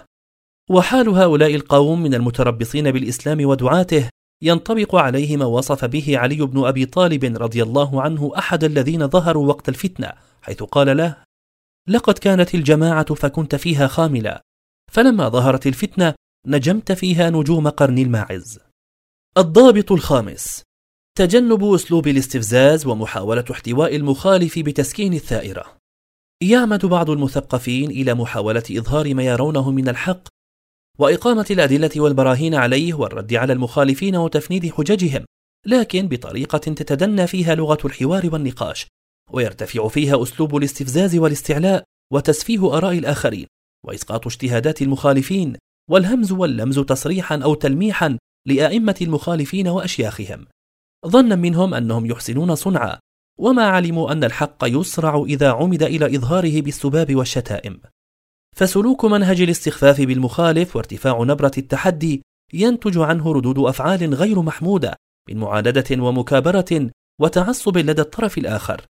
وحال 0.70 1.10
هؤلاء 1.10 1.56
القوم 1.56 2.04
من 2.04 2.14
المتربصين 2.14 2.92
بالإسلام 2.92 3.46
ودعاته 3.46 4.10
ينطبق 4.42 4.96
عليه 4.96 5.38
ما 5.38 5.46
وصف 5.46 5.86
به 5.86 6.18
علي 6.18 6.36
بن 6.36 6.66
أبي 6.66 6.86
طالب 6.86 7.26
رضي 7.26 7.64
الله 7.64 8.02
عنه 8.02 8.32
أحد 8.38 8.64
الذين 8.64 9.08
ظهروا 9.08 9.48
وقت 9.48 9.70
الفتنة 9.70 10.12
حيث 10.42 10.64
قال 10.64 10.98
له 10.98 11.24
لقد 11.88 12.18
كانت 12.18 12.56
الجماعة 12.56 13.14
فكنت 13.14 13.56
فيها 13.56 13.88
خاملا 13.88 14.42
فلما 14.92 15.30
ظهرت 15.30 15.68
الفتنة 15.68 16.14
نجمت 16.48 16.92
فيها 16.92 17.30
نجوم 17.30 17.68
قرن 17.68 17.98
الماعز. 17.98 18.60
الضابط 19.38 19.92
الخامس 19.92 20.64
تجنب 21.18 21.64
أسلوب 21.64 22.08
الاستفزاز 22.08 22.86
ومحاولة 22.86 23.46
احتواء 23.52 23.96
المخالف 23.96 24.60
بتسكين 24.60 25.14
الثائرة. 25.14 25.78
يعمد 26.44 26.86
بعض 26.86 27.10
المثقفين 27.10 27.92
إلى 27.92 28.14
محاولة 28.14 28.64
إظهار 28.72 29.14
ما 29.14 29.24
يرونه 29.24 29.72
من 29.72 29.90
الحق 29.90 30.28
وإقامة 31.00 31.46
الأدلة 31.52 31.92
والبراهين 31.96 32.56
عليه 32.56 32.94
والرد 32.94 33.34
على 33.34 33.54
المخالفين 33.54 34.16
وتفنيد 34.16 34.72
حججهم 34.72 35.26
لكن 35.66 36.08
بطريقة 36.08 36.58
تتدنى 36.58 37.28
فيها 37.28 37.56
لغة 37.56 37.78
الحوار 37.86 38.30
والنقاش 38.34 38.88
ويرتفع 39.32 39.88
فيها 39.88 40.24
أسلوب 40.24 40.56
الاستفزاز 40.56 41.16
والاستعلاء 41.16 41.84
وتسفيه 42.14 42.78
آراء 42.78 42.98
الآخرين 42.98 43.48
وإسقاط 43.86 44.28
اجتهادات 44.28 44.82
المخالفين 44.82 45.58
والهمز 45.90 46.32
واللمز 46.32 46.80
تصريحا 46.80 47.40
أو 47.44 47.54
تلميحا 47.54 48.18
لأئمة 48.48 48.96
المخالفين 49.02 49.68
وأشياخهم. 49.68 50.48
ظنا 51.08 51.36
منهم 51.36 51.74
أنهم 51.74 52.06
يحسنون 52.06 52.56
صنعا 52.56 53.00
وما 53.40 53.64
علموا 53.64 54.12
أن 54.12 54.24
الحق 54.24 54.58
يسرع 54.64 55.24
إذا 55.28 55.52
عمد 55.52 55.84
إلى 55.84 56.16
إظهاره 56.16 56.62
بالسباب 56.62 57.16
والشتائم. 57.16 57.82
فسلوك 58.56 59.06
منهج 59.06 59.42
الاستخفاف 59.42 60.02
بالمخالف 60.02 60.76
وارتفاع 60.76 61.24
نبرة 61.24 61.52
التحدي 61.58 62.22
ينتج 62.54 62.98
عنه 62.98 63.34
ردود 63.34 63.60
أفعال 63.60 64.14
غير 64.14 64.42
محمودة 64.42 64.96
من 65.30 65.38
معاندة 65.38 66.04
ومكابرة 66.04 66.90
وتعصب 67.22 67.78
لدى 67.78 68.02
الطرف 68.02 68.38
الآخر. 68.38 68.86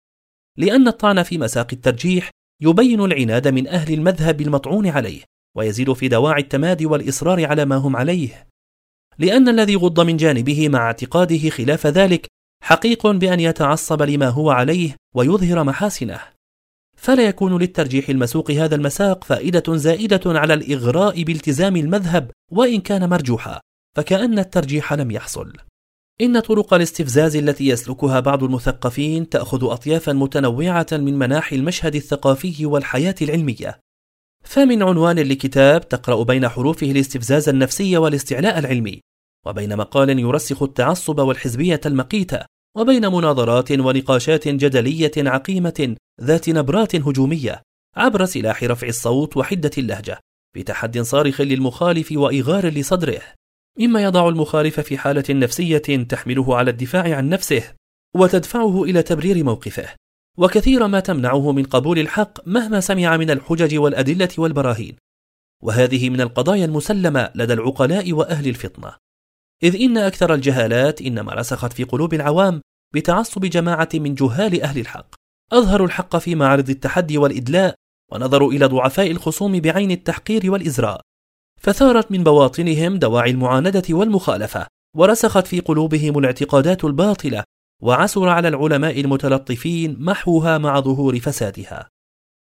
لأن 0.58 0.88
الطعن 0.88 1.22
في 1.22 1.38
مساق 1.38 1.66
الترجيح 1.72 2.30
يبين 2.62 3.00
العناد 3.00 3.48
من 3.48 3.68
أهل 3.68 3.94
المذهب 3.94 4.40
المطعون 4.40 4.86
عليه 4.86 5.22
ويزيد 5.56 5.92
في 5.92 6.08
دواعي 6.08 6.42
التمادي 6.42 6.86
والإصرار 6.86 7.46
على 7.46 7.64
ما 7.64 7.76
هم 7.76 7.96
عليه. 7.96 8.46
لأن 9.18 9.48
الذي 9.48 9.76
غض 9.76 10.00
من 10.00 10.16
جانبه 10.16 10.68
مع 10.68 10.78
اعتقاده 10.78 11.50
خلاف 11.50 11.86
ذلك 11.86 12.26
حقيق 12.62 13.06
بأن 13.06 13.40
يتعصب 13.40 14.02
لما 14.02 14.28
هو 14.28 14.50
عليه 14.50 14.96
ويظهر 15.14 15.64
محاسنه. 15.64 16.37
فلا 16.98 17.26
يكون 17.28 17.58
للترجيح 17.58 18.08
المسوق 18.08 18.50
هذا 18.50 18.74
المساق 18.74 19.24
فائدة 19.24 19.76
زائدة 19.76 20.20
على 20.26 20.54
الإغراء 20.54 21.22
بالتزام 21.22 21.76
المذهب 21.76 22.30
وإن 22.52 22.80
كان 22.80 23.10
مرجوحا 23.10 23.60
فكأن 23.96 24.38
الترجيح 24.38 24.92
لم 24.92 25.10
يحصل. 25.10 25.52
إن 26.20 26.40
طرق 26.40 26.74
الاستفزاز 26.74 27.36
التي 27.36 27.68
يسلكها 27.68 28.20
بعض 28.20 28.44
المثقفين 28.44 29.28
تأخذ 29.28 29.72
أطيافا 29.72 30.12
متنوعة 30.12 30.86
من 30.92 31.18
مناحي 31.18 31.56
المشهد 31.56 31.94
الثقافي 31.94 32.66
والحياة 32.66 33.14
العلمية. 33.22 33.80
فمن 34.44 34.82
عنوان 34.82 35.18
لكتاب 35.18 35.88
تقرأ 35.88 36.22
بين 36.22 36.48
حروفه 36.48 36.90
الاستفزاز 36.90 37.48
النفسي 37.48 37.96
والاستعلاء 37.96 38.58
العلمي 38.58 39.00
وبين 39.46 39.76
مقال 39.76 40.18
يرسخ 40.18 40.62
التعصب 40.62 41.18
والحزبية 41.18 41.80
المقيتة. 41.86 42.57
وبين 42.76 43.06
مناظرات 43.06 43.72
ونقاشات 43.72 44.48
جدلية 44.48 45.12
عقيمة 45.16 45.96
ذات 46.20 46.48
نبرات 46.48 46.96
هجومية 46.96 47.62
عبر 47.96 48.24
سلاح 48.24 48.64
رفع 48.64 48.86
الصوت 48.86 49.36
وحدة 49.36 49.70
اللهجة 49.78 50.18
بتحد 50.56 50.98
صارخ 50.98 51.40
للمخالف 51.40 52.12
وإغار 52.12 52.66
لصدره. 52.66 53.22
مما 53.78 54.02
يضع 54.02 54.28
المخالف 54.28 54.80
في 54.80 54.98
حالة 54.98 55.24
نفسية 55.30 55.78
تحمله 56.08 56.56
على 56.56 56.70
الدفاع 56.70 57.16
عن 57.16 57.28
نفسه 57.28 57.74
وتدفعه 58.16 58.84
إلى 58.84 59.02
تبرير 59.02 59.44
موقفه. 59.44 59.88
وكثير 60.38 60.86
ما 60.86 61.00
تمنعه 61.00 61.52
من 61.52 61.64
قبول 61.64 61.98
الحق 61.98 62.48
مهما 62.48 62.80
سمع 62.80 63.16
من 63.16 63.30
الحجج 63.30 63.78
والأدلة 63.78 64.28
والبراهين. 64.38 64.96
وهذه 65.62 66.10
من 66.10 66.20
القضايا 66.20 66.64
المسلمة 66.64 67.30
لدى 67.34 67.52
العقلاء 67.52 68.12
وأهل 68.12 68.48
الفطنة. 68.48 68.94
إذ 69.62 69.82
إن 69.82 69.98
أكثر 69.98 70.34
الجهالات 70.34 71.02
إنما 71.02 71.34
رسخت 71.34 71.72
في 71.72 71.84
قلوب 71.84 72.14
العوام 72.14 72.60
بتعصب 72.94 73.44
جماعة 73.44 73.88
من 73.94 74.14
جهال 74.14 74.62
أهل 74.62 74.78
الحق. 74.78 75.14
أظهروا 75.52 75.86
الحق 75.86 76.16
في 76.16 76.34
معرض 76.34 76.70
التحدي 76.70 77.18
والإدلاء 77.18 77.74
ونظروا 78.12 78.52
إلى 78.52 78.66
ضعفاء 78.66 79.10
الخصوم 79.10 79.60
بعين 79.60 79.90
التحقير 79.90 80.50
والإزراء. 80.50 81.00
فثارت 81.60 82.12
من 82.12 82.24
بواطنهم 82.24 82.98
دواعي 82.98 83.30
المعاندة 83.30 83.82
والمخالفة 83.90 84.66
ورسخت 84.96 85.46
في 85.46 85.60
قلوبهم 85.60 86.18
الاعتقادات 86.18 86.84
الباطلة 86.84 87.44
وعسر 87.82 88.28
على 88.28 88.48
العلماء 88.48 89.00
المتلطفين 89.00 89.96
محوها 90.00 90.58
مع 90.58 90.80
ظهور 90.80 91.20
فسادها. 91.20 91.88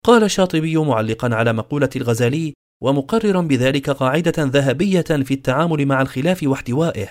قال 0.07 0.25
الشاطبي 0.25 0.77
معلقا 0.77 1.35
على 1.35 1.53
مقولة 1.53 1.91
الغزالي 1.97 2.55
ومقررا 2.83 3.41
بذلك 3.41 3.91
قاعدة 3.91 4.33
ذهبية 4.39 5.01
في 5.01 5.35
التعامل 5.35 5.87
مع 5.87 6.03
الخلاف 6.03 6.43
واحتوائه. 6.43 7.09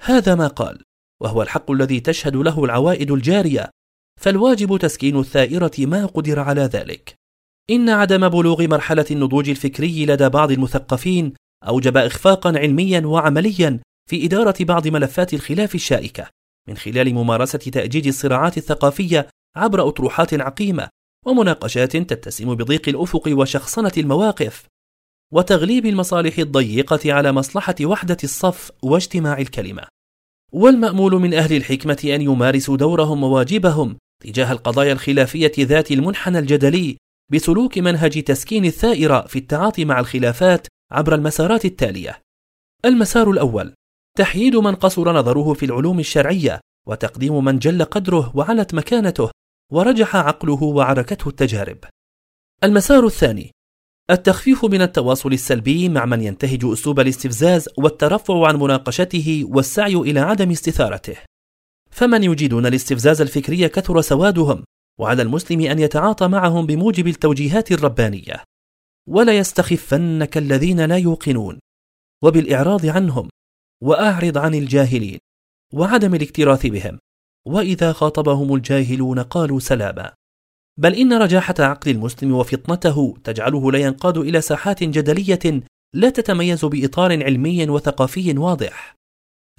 هذا 0.00 0.34
ما 0.34 0.46
قال 0.46 0.82
وهو 1.22 1.42
الحق 1.42 1.70
الذي 1.70 2.00
تشهد 2.00 2.36
له 2.36 2.64
العوائد 2.64 3.10
الجارية 3.10 3.70
فالواجب 4.20 4.76
تسكين 4.76 5.18
الثائرة 5.18 5.72
ما 5.78 6.06
قدر 6.06 6.38
على 6.38 6.60
ذلك. 6.60 7.14
إن 7.70 7.88
عدم 7.88 8.28
بلوغ 8.28 8.66
مرحلة 8.66 9.06
النضوج 9.10 9.48
الفكري 9.48 10.06
لدى 10.06 10.28
بعض 10.28 10.50
المثقفين 10.50 11.34
أوجب 11.68 11.96
إخفاقا 11.96 12.58
علميا 12.58 13.00
وعمليا 13.06 13.80
في 14.10 14.24
إدارة 14.24 14.54
بعض 14.60 14.88
ملفات 14.88 15.34
الخلاف 15.34 15.74
الشائكة 15.74 16.26
من 16.68 16.76
خلال 16.76 17.14
ممارسة 17.14 17.58
تأجيج 17.58 18.06
الصراعات 18.06 18.56
الثقافية 18.58 19.28
عبر 19.56 19.88
أطروحات 19.88 20.34
عقيمة 20.34 20.88
ومناقشات 21.26 21.96
تتسم 21.96 22.54
بضيق 22.54 22.88
الأفق 22.88 23.28
وشخصنة 23.28 23.92
المواقف. 23.96 24.66
وتغليب 25.32 25.86
المصالح 25.86 26.38
الضيقة 26.38 27.12
على 27.12 27.32
مصلحة 27.32 27.74
وحدة 27.82 28.16
الصف 28.24 28.70
واجتماع 28.82 29.38
الكلمة. 29.38 29.82
والمأمول 30.52 31.12
من 31.12 31.34
أهل 31.34 31.56
الحكمة 31.56 31.98
أن 32.04 32.22
يمارسوا 32.22 32.76
دورهم 32.76 33.22
وواجبهم 33.22 33.96
تجاه 34.22 34.52
القضايا 34.52 34.92
الخلافية 34.92 35.52
ذات 35.58 35.92
المنحنى 35.92 36.38
الجدلي 36.38 36.96
بسلوك 37.32 37.78
منهج 37.78 38.22
تسكين 38.22 38.64
الثائرة 38.64 39.26
في 39.26 39.38
التعاطي 39.38 39.84
مع 39.84 40.00
الخلافات 40.00 40.66
عبر 40.92 41.14
المسارات 41.14 41.64
التالية. 41.64 42.22
المسار 42.84 43.30
الأول: 43.30 43.74
تحييد 44.18 44.56
من 44.56 44.74
قصر 44.74 45.12
نظره 45.12 45.52
في 45.52 45.66
العلوم 45.66 46.00
الشرعية، 46.00 46.60
وتقديم 46.88 47.44
من 47.44 47.58
جل 47.58 47.84
قدره 47.84 48.36
وعلت 48.36 48.74
مكانته، 48.74 49.30
ورجح 49.72 50.16
عقله 50.16 50.62
وعركته 50.62 51.28
التجارب. 51.28 51.78
المسار 52.64 53.06
الثاني: 53.06 53.50
التخفيف 54.10 54.64
من 54.64 54.82
التواصل 54.82 55.32
السلبي 55.32 55.88
مع 55.88 56.04
من 56.04 56.20
ينتهج 56.22 56.64
أسلوب 56.64 57.00
الاستفزاز 57.00 57.68
والترفع 57.78 58.46
عن 58.46 58.56
مناقشته 58.56 59.44
والسعي 59.48 59.94
إلى 59.94 60.20
عدم 60.20 60.50
استثارته. 60.50 61.16
فمن 61.90 62.22
يجيدون 62.22 62.66
الاستفزاز 62.66 63.20
الفكري 63.20 63.68
كثر 63.68 64.00
سوادهم 64.00 64.64
وعلى 65.00 65.22
المسلم 65.22 65.60
أن 65.60 65.78
يتعاطى 65.78 66.28
معهم 66.28 66.66
بموجب 66.66 67.06
التوجيهات 67.06 67.72
الربانية. 67.72 68.44
ولا 69.08 69.38
يستخفنك 69.38 70.38
الذين 70.38 70.84
لا 70.84 70.96
يوقنون. 70.96 71.58
وبالإعراض 72.24 72.86
عنهم 72.86 73.28
وأعرض 73.82 74.38
عن 74.38 74.54
الجاهلين 74.54 75.18
وعدم 75.74 76.14
الاكتراث 76.14 76.66
بهم. 76.66 76.98
وإذا 77.46 77.92
خاطبهم 77.92 78.54
الجاهلون 78.54 79.18
قالوا 79.18 79.60
سلاما. 79.60 80.12
بل 80.78 80.94
إن 80.94 81.12
رجاحة 81.12 81.54
عقل 81.58 81.90
المسلم 81.90 82.32
وفطنته 82.32 83.14
تجعله 83.24 83.72
لا 83.72 83.78
ينقاد 83.78 84.18
إلى 84.18 84.40
ساحات 84.40 84.82
جدلية 84.84 85.62
لا 85.94 86.10
تتميز 86.10 86.64
بإطار 86.64 87.24
علمي 87.24 87.68
وثقافي 87.68 88.38
واضح. 88.38 88.96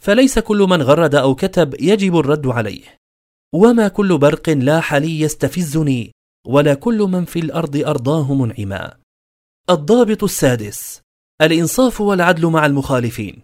فليس 0.02 0.40
كل 0.40 0.58
من 0.58 0.82
غرد 0.82 1.16
أو 1.16 1.36
كتب 1.36 1.82
يجب 1.82 2.20
الرد 2.20 2.48
عليه. 2.48 2.84
وما 3.56 3.88
كل 3.88 4.18
برق 4.18 4.50
لاح 4.50 4.94
لي 4.94 5.20
يستفزني 5.20 6.12
ولا 6.48 6.74
كل 6.74 6.98
من 6.98 7.26
في 7.26 7.40
الأرض 7.40 7.76
أرضاه 7.78 8.34
منعما. 8.34 8.98
الضابط 9.70 10.24
السادس 10.24 11.02
الإنصاف 11.42 12.02
والعدل 12.02 12.48
مع 12.48 12.66
المخالفين. 12.66 13.42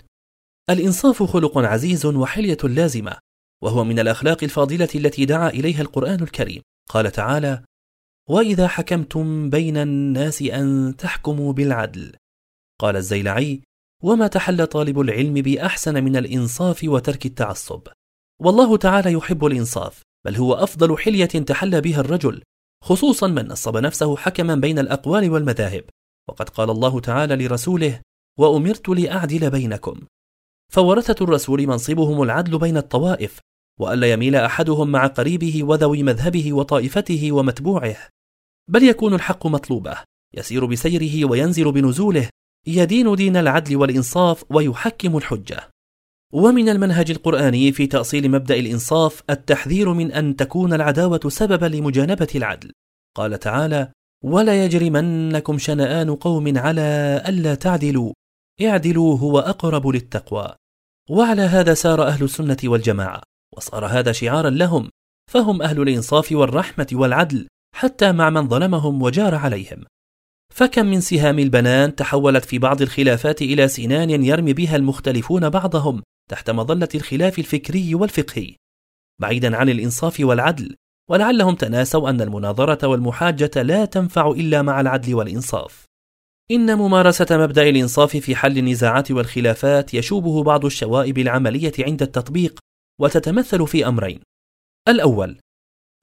الإنصاف 0.69 1.23
خلق 1.23 1.57
عزيز 1.57 2.05
وحلية 2.05 2.57
لازمة 2.63 3.17
وهو 3.63 3.83
من 3.83 3.99
الأخلاق 3.99 4.43
الفاضلة 4.43 4.89
التي 4.95 5.25
دعا 5.25 5.49
إليها 5.49 5.81
القرآن 5.81 6.23
الكريم. 6.23 6.61
قال 6.89 7.11
تعالى 7.11 7.63
واذا 8.29 8.67
حكمتم 8.67 9.49
بين 9.49 9.77
الناس 9.77 10.41
ان 10.41 10.95
تحكموا 10.97 11.53
بالعدل. 11.53 12.15
قال 12.81 12.95
الزيلعي 12.95 13.61
وما 14.03 14.27
تحل 14.27 14.67
طالب 14.67 14.99
العلم 14.99 15.33
باحسن 15.33 16.03
من 16.03 16.17
الانصاف 16.17 16.83
وترك 16.83 17.25
التعصب. 17.25 17.87
والله 18.41 18.77
تعالى 18.77 19.13
يحب 19.13 19.45
الانصاف 19.45 20.01
بل 20.25 20.35
هو 20.35 20.53
افضل 20.53 20.97
حليه 20.97 21.25
تحلى 21.25 21.81
بها 21.81 21.99
الرجل 21.99 22.43
خصوصا 22.83 23.27
من 23.27 23.47
نصب 23.47 23.77
نفسه 23.77 24.17
حكما 24.17 24.55
بين 24.55 24.79
الاقوال 24.79 25.29
والمذاهب. 25.31 25.83
وقد 26.29 26.49
قال 26.49 26.69
الله 26.69 26.99
تعالى 26.99 27.35
لرسوله 27.35 28.01
وامرت 28.39 28.89
لاعدل 28.89 29.49
بينكم. 29.49 29.99
فورثه 30.73 31.23
الرسول 31.23 31.67
منصبهم 31.67 32.21
العدل 32.21 32.59
بين 32.59 32.77
الطوائف. 32.77 33.39
والا 33.79 34.11
يميل 34.11 34.35
أحدهم 34.35 34.91
مع 34.91 35.07
قريبه 35.07 35.63
وذوي 35.63 36.03
مذهبه 36.03 36.53
وطائفته 36.53 37.31
ومتبوعه. 37.31 37.97
بل 38.67 38.83
يكون 38.83 39.13
الحق 39.13 39.47
مطلوبة 39.47 39.97
يسير 40.33 40.65
بسيره 40.65 41.29
وينزل 41.29 41.71
بنزوله 41.71 42.29
يدين 42.67 43.15
دين 43.15 43.37
العدل 43.37 43.75
والإنصاف 43.75 44.43
ويحكم 44.49 45.17
الحجة. 45.17 45.69
ومن 46.33 46.69
المنهج 46.69 47.11
القرآني 47.11 47.71
في 47.71 47.87
تأصيل 47.87 48.31
مبدأ 48.31 48.55
الإنصاف 48.55 49.23
التحذير 49.29 49.93
من 49.93 50.11
أن 50.11 50.35
تكون 50.35 50.73
العداوة 50.73 51.19
سببا 51.27 51.65
لمجانبة 51.65 52.27
العدل. 52.35 52.71
قال 53.15 53.39
تعالى 53.39 53.91
ولا 54.23 54.65
يجرمنكم 54.65 55.57
شنآن 55.57 56.15
قوم 56.15 56.57
على 56.57 57.21
ألا 57.27 57.55
تعدلوا 57.55 58.13
اعدلوا 58.61 59.17
هو 59.17 59.39
أقرب 59.39 59.87
للتقوى 59.87 60.55
وعلى 61.09 61.41
هذا 61.41 61.73
سار 61.73 62.07
أهل 62.07 62.23
السنة 62.23 62.57
والجماعة. 62.63 63.21
وصار 63.57 63.85
هذا 63.85 64.11
شعارا 64.11 64.49
لهم 64.49 64.89
فهم 65.31 65.61
أهل 65.61 65.81
الإنصاف 65.81 66.31
والرحمة 66.31 66.87
والعدل 66.93 67.47
حتى 67.75 68.11
مع 68.11 68.29
من 68.29 68.47
ظلمهم 68.47 69.01
وجار 69.01 69.35
عليهم. 69.35 69.83
فكم 70.53 70.85
من 70.85 71.01
سهام 71.01 71.39
البنان 71.39 71.95
تحولت 71.95 72.45
في 72.45 72.59
بعض 72.59 72.81
الخلافات 72.81 73.41
إلى 73.41 73.67
سنان 73.67 74.23
يرمي 74.23 74.53
بها 74.53 74.75
المختلفون 74.75 75.49
بعضهم 75.49 76.03
تحت 76.29 76.49
مظلة 76.49 76.89
الخلاف 76.95 77.39
الفكري 77.39 77.95
والفقهي. 77.95 78.55
بعيدا 79.21 79.57
عن 79.57 79.69
الإنصاف 79.69 80.19
والعدل 80.19 80.75
ولعلهم 81.09 81.55
تناسوا 81.55 82.09
أن 82.09 82.21
المناظرة 82.21 82.87
والمحاجة 82.87 83.51
لا 83.55 83.85
تنفع 83.85 84.27
إلا 84.27 84.61
مع 84.61 84.81
العدل 84.81 85.15
والإنصاف. 85.15 85.85
إن 86.51 86.77
ممارسة 86.77 87.27
مبدأ 87.31 87.69
الإنصاف 87.69 88.17
في 88.17 88.35
حل 88.35 88.57
النزاعات 88.57 89.11
والخلافات 89.11 89.93
يشوبه 89.93 90.43
بعض 90.43 90.65
الشوائب 90.65 91.17
العملية 91.17 91.73
عند 91.79 92.01
التطبيق 92.01 92.59
وتتمثل 93.01 93.67
في 93.67 93.87
أمرين. 93.87 94.19
الأول 94.87 95.39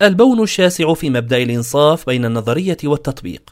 البون 0.02 0.42
الشاسع 0.42 0.94
في 0.94 1.10
مبدأ 1.10 1.42
الإنصاف 1.42 2.06
بين 2.06 2.24
النظرية 2.24 2.76
والتطبيق. 2.84 3.50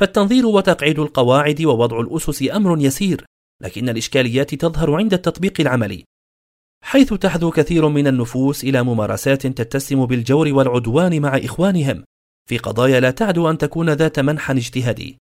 فالتنظير 0.00 0.46
وتقعيد 0.46 0.98
القواعد 0.98 1.62
ووضع 1.62 2.00
الأسس 2.00 2.42
أمر 2.42 2.78
يسير 2.80 3.24
لكن 3.62 3.88
الإشكاليات 3.88 4.54
تظهر 4.54 4.94
عند 4.94 5.12
التطبيق 5.12 5.60
العملي. 5.60 6.04
حيث 6.84 7.14
تحذو 7.14 7.50
كثير 7.50 7.88
من 7.88 8.06
النفوس 8.06 8.64
إلى 8.64 8.82
ممارسات 8.82 9.46
تتسم 9.46 10.06
بالجور 10.06 10.48
والعدوان 10.52 11.22
مع 11.22 11.36
إخوانهم 11.36 12.04
في 12.48 12.58
قضايا 12.58 13.00
لا 13.00 13.10
تعدو 13.10 13.50
أن 13.50 13.58
تكون 13.58 13.90
ذات 13.90 14.20
منحى 14.20 14.52
اجتهادي. 14.52 15.18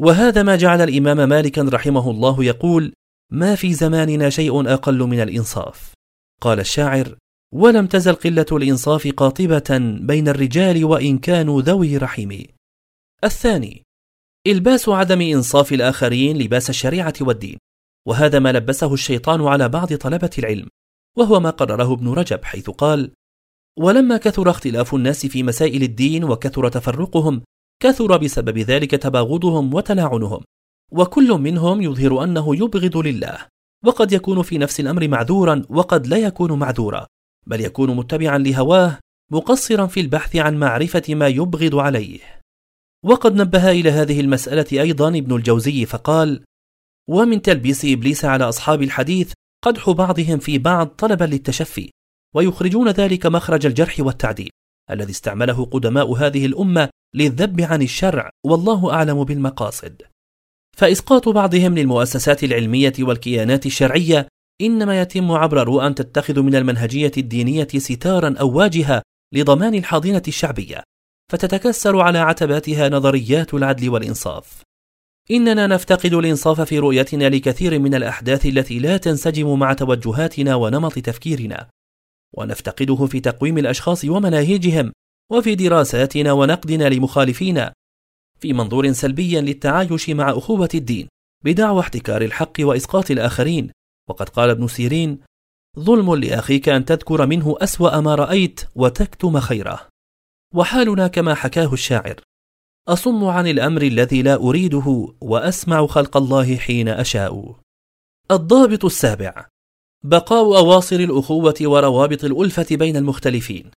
وهذا 0.00 0.42
ما 0.42 0.56
جعل 0.56 0.80
الإمام 0.80 1.28
مالكا 1.28 1.62
رحمه 1.62 2.10
الله 2.10 2.44
يقول 2.44 2.92
ما 3.32 3.54
في 3.54 3.74
زماننا 3.74 4.30
شيء 4.30 4.72
أقل 4.72 4.98
من 4.98 5.20
الإنصاف. 5.20 5.92
قال 6.40 6.60
الشاعر 6.60 7.16
ولم 7.54 7.86
تزل 7.86 8.12
قلة 8.12 8.46
الإنصاف 8.52 9.08
قاطبة 9.08 9.78
بين 10.00 10.28
الرجال 10.28 10.84
وإن 10.84 11.18
كانوا 11.18 11.62
ذوي 11.62 11.96
رحم. 11.96 12.42
الثاني 13.24 13.82
إلباس 14.46 14.88
عدم 14.88 15.20
إنصاف 15.20 15.72
الآخرين 15.72 16.38
لباس 16.38 16.70
الشريعة 16.70 17.14
والدين 17.20 17.58
وهذا 18.08 18.38
ما 18.38 18.52
لبسه 18.52 18.94
الشيطان 18.94 19.40
على 19.40 19.68
بعض 19.68 19.94
طلبة 19.94 20.30
العلم 20.38 20.68
وهو 21.16 21.40
ما 21.40 21.50
قرره 21.50 21.92
ابن 21.92 22.08
رجب 22.08 22.44
حيث 22.44 22.70
قال 22.70 23.12
ولما 23.78 24.16
كثر 24.16 24.50
اختلاف 24.50 24.94
الناس 24.94 25.26
في 25.26 25.42
مسائل 25.42 25.82
الدين 25.82 26.24
وكثر 26.24 26.68
تفرقهم 26.68 27.42
كثر 27.82 28.16
بسبب 28.16 28.58
ذلك 28.58 28.90
تباغضهم 28.90 29.74
وتلاعنهم 29.74 30.40
وكل 30.92 31.32
منهم 31.32 31.82
يظهر 31.82 32.24
أنه 32.24 32.56
يبغض 32.56 32.96
لله. 32.96 33.46
وقد 33.84 34.12
يكون 34.12 34.42
في 34.42 34.58
نفس 34.58 34.80
الأمر 34.80 35.08
معذورا 35.08 35.62
وقد 35.68 36.06
لا 36.06 36.16
يكون 36.16 36.58
معذورا 36.58 37.06
بل 37.46 37.60
يكون 37.60 37.96
متبعا 37.96 38.38
لهواه 38.38 38.98
مقصرا 39.32 39.86
في 39.86 40.00
البحث 40.00 40.36
عن 40.36 40.56
معرفة 40.56 41.02
ما 41.08 41.28
يبغض 41.28 41.74
عليه. 41.74 42.40
وقد 43.04 43.34
نبه 43.34 43.70
إلى 43.70 43.90
هذه 43.90 44.20
المسألة 44.20 44.82
أيضا 44.82 45.08
ابن 45.08 45.36
الجوزي 45.36 45.86
فقال 45.86 46.44
ومن 47.08 47.42
تلبيس 47.42 47.84
إبليس 47.84 48.24
على 48.24 48.44
أصحاب 48.44 48.82
الحديث 48.82 49.32
قدح 49.64 49.90
بعضهم 49.90 50.38
في 50.38 50.58
بعض 50.58 50.86
طلبا 50.86 51.24
للتشفي 51.24 51.90
ويخرجون 52.34 52.88
ذلك 52.88 53.26
مخرج 53.26 53.66
الجرح 53.66 54.00
والتعديل 54.00 54.50
الذي 54.90 55.10
استعمله 55.10 55.64
قدماء 55.64 56.12
هذه 56.12 56.46
الأمة 56.46 56.88
للذب 57.14 57.60
عن 57.60 57.82
الشرع 57.82 58.30
والله 58.46 58.92
أعلم 58.92 59.24
بالمقاصد. 59.24 60.02
فإسقاط 60.80 61.28
بعضهم 61.28 61.78
للمؤسسات 61.78 62.44
العلمية 62.44 62.92
والكيانات 62.98 63.66
الشرعية 63.66 64.28
إنما 64.60 65.00
يتم 65.00 65.32
عبر 65.32 65.68
رؤى 65.68 65.94
تتخذ 65.94 66.40
من 66.40 66.54
المنهجية 66.54 67.12
الدينية 67.18 67.68
ستارا 67.76 68.34
أو 68.40 68.58
واجهة 68.58 69.02
لضمان 69.34 69.74
الحاضنة 69.74 70.22
الشعبية 70.28 70.82
فتتكسر 71.32 72.00
على 72.00 72.18
عتباتها 72.18 72.88
نظريات 72.88 73.54
العدل 73.54 73.88
والإنصاف. 73.88 74.62
إننا 75.30 75.66
نفتقد 75.66 76.14
الإنصاف 76.14 76.60
في 76.60 76.78
رؤيتنا 76.78 77.28
لكثير 77.28 77.78
من 77.78 77.94
الأحداث 77.94 78.46
التي 78.46 78.78
لا 78.78 78.96
تنسجم 78.96 79.58
مع 79.58 79.72
توجهاتنا 79.72 80.54
ونمط 80.54 80.98
تفكيرنا. 80.98 81.68
ونفتقده 82.36 83.06
في 83.06 83.20
تقويم 83.20 83.58
الأشخاص 83.58 84.04
ومناهجهم 84.04 84.92
وفي 85.32 85.54
دراساتنا 85.54 86.32
ونقدنا 86.32 86.88
لمخالفينا 86.88 87.72
في 88.40 88.52
منظور 88.52 88.92
سلبي 88.92 89.40
للتعايش 89.40 90.10
مع 90.10 90.30
أخوة 90.30 90.68
الدين 90.74 91.08
بدعوى 91.44 91.80
احتكار 91.80 92.22
الحق 92.22 92.52
وإسقاط 92.60 93.10
الآخرين. 93.10 93.70
وقد 94.08 94.28
قال 94.28 94.50
ابن 94.50 94.68
سيرين 94.68 95.18
ظلم 95.78 96.14
لأخيك 96.14 96.68
أن 96.68 96.84
تذكر 96.84 97.26
منه 97.26 97.56
أسوأ 97.60 98.00
ما 98.00 98.14
رأيت 98.14 98.60
وتكتم 98.74 99.40
خيره. 99.40 99.88
وحالنا 100.54 101.08
كما 101.08 101.34
حكاه 101.34 101.72
الشاعر 101.72 102.20
أصم 102.88 103.24
عن 103.24 103.46
الأمر 103.46 103.82
الذي 103.82 104.22
لا 104.22 104.34
أريده 104.34 105.14
وأسمع 105.20 105.86
خلق 105.86 106.16
الله 106.16 106.56
حين 106.56 106.88
أشاء. 106.88 107.56
الضابط 108.30 108.84
السابع 108.84 109.46
بقاء 110.04 110.58
أواصر 110.58 110.96
الأخوة 110.96 111.54
وروابط 111.60 112.24
الألفة 112.24 112.66
بين 112.76 112.96
المختلفين. 112.96 113.70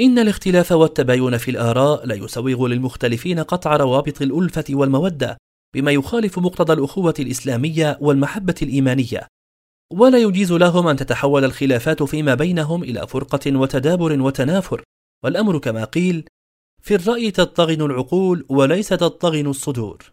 إن 0.00 0.18
الاختلاف 0.18 0.72
والتباين 0.72 1.36
في 1.38 1.50
الآراء 1.50 2.06
لا 2.06 2.14
يسوغ 2.14 2.66
للمختلفين 2.66 3.38
قطع 3.38 3.76
روابط 3.76 4.22
الألفة 4.22 4.64
والمودة 4.70 5.38
بما 5.74 5.90
يخالف 5.90 6.38
مقتضى 6.38 6.72
الأخوة 6.72 7.14
الإسلامية 7.18 7.98
والمحبة 8.00 8.54
الإيمانية. 8.62 9.28
ولا 9.92 10.18
يجيز 10.18 10.52
لهم 10.52 10.88
أن 10.88 10.96
تتحول 10.96 11.44
الخلافات 11.44 12.02
فيما 12.02 12.34
بينهم 12.34 12.82
إلى 12.82 13.06
فرقة 13.06 13.56
وتدابر 13.56 14.20
وتنافر. 14.20 14.82
والأمر 15.24 15.58
كما 15.58 15.84
قيل 15.84 16.24
في 16.82 16.94
الرأي 16.94 17.30
تطغن 17.30 17.82
العقول 17.82 18.46
وليس 18.48 18.88
تطغن 18.88 19.46
الصدور. 19.46 20.12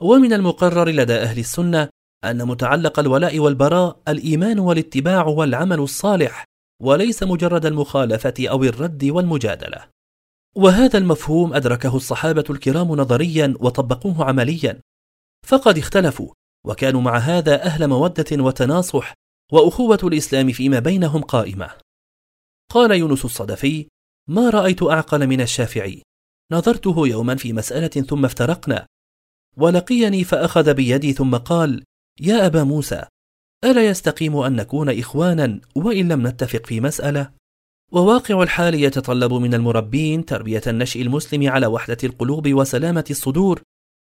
ومن 0.00 0.32
المقرر 0.32 0.88
لدى 0.88 1.14
أهل 1.14 1.38
السنة 1.38 1.88
أن 2.24 2.46
متعلق 2.46 2.98
الولاء 2.98 3.38
والبراء 3.38 4.00
الإيمان 4.08 4.58
والاتباع 4.58 5.26
والعمل 5.26 5.78
الصالح 5.78 6.44
وليس 6.80 7.22
مجرد 7.22 7.66
المخالفة 7.66 8.34
أو 8.40 8.64
الرد 8.64 9.04
والمجادلة. 9.04 9.88
وهذا 10.54 10.98
المفهوم 10.98 11.54
أدركه 11.54 11.96
الصحابة 11.96 12.44
الكرام 12.50 12.88
نظريا 12.88 13.54
وطبقوه 13.60 14.24
عمليا. 14.24 14.80
فقد 15.46 15.78
اختلفوا 15.78 16.32
وكانوا 16.66 17.00
مع 17.00 17.18
هذا 17.18 17.62
أهل 17.62 17.88
مودة 17.88 18.42
وتناصح 18.44 19.14
وأخوة 19.52 19.98
الإسلام 20.02 20.52
فيما 20.52 20.78
بينهم 20.78 21.22
قائمة. 21.22 21.70
قال 22.70 22.90
يونس 22.90 23.24
الصدفي 23.24 23.88
ما 24.28 24.50
رأيت 24.50 24.82
أعقل 24.82 25.26
من 25.26 25.40
الشافعي. 25.40 26.02
نظرته 26.52 27.08
يوما 27.08 27.36
في 27.36 27.52
مسألة 27.52 27.88
ثم 27.88 28.24
افترقنا. 28.24 28.86
ولقيني 29.56 30.24
فأخذ 30.24 30.74
بيدي 30.74 31.12
ثم 31.12 31.36
قال 31.36 31.84
يا 32.20 32.46
أبا 32.46 32.64
موسى 32.64 33.04
ألا 33.64 33.88
يستقيم 33.88 34.36
أن 34.36 34.56
نكون 34.56 34.98
إخوانا 34.98 35.60
وإن 35.74 36.12
لم 36.12 36.26
نتفق 36.26 36.66
في 36.66 36.80
مسألة؟ 36.80 37.30
وواقع 37.92 38.42
الحال 38.42 38.74
يتطلب 38.74 39.32
من 39.32 39.54
المربين 39.54 40.24
تربية 40.24 40.62
النشء 40.66 41.02
المسلم 41.02 41.48
على 41.48 41.66
وحدة 41.66 41.96
القلوب 42.04 42.54
وسلامة 42.54 43.04
الصدور 43.10 43.62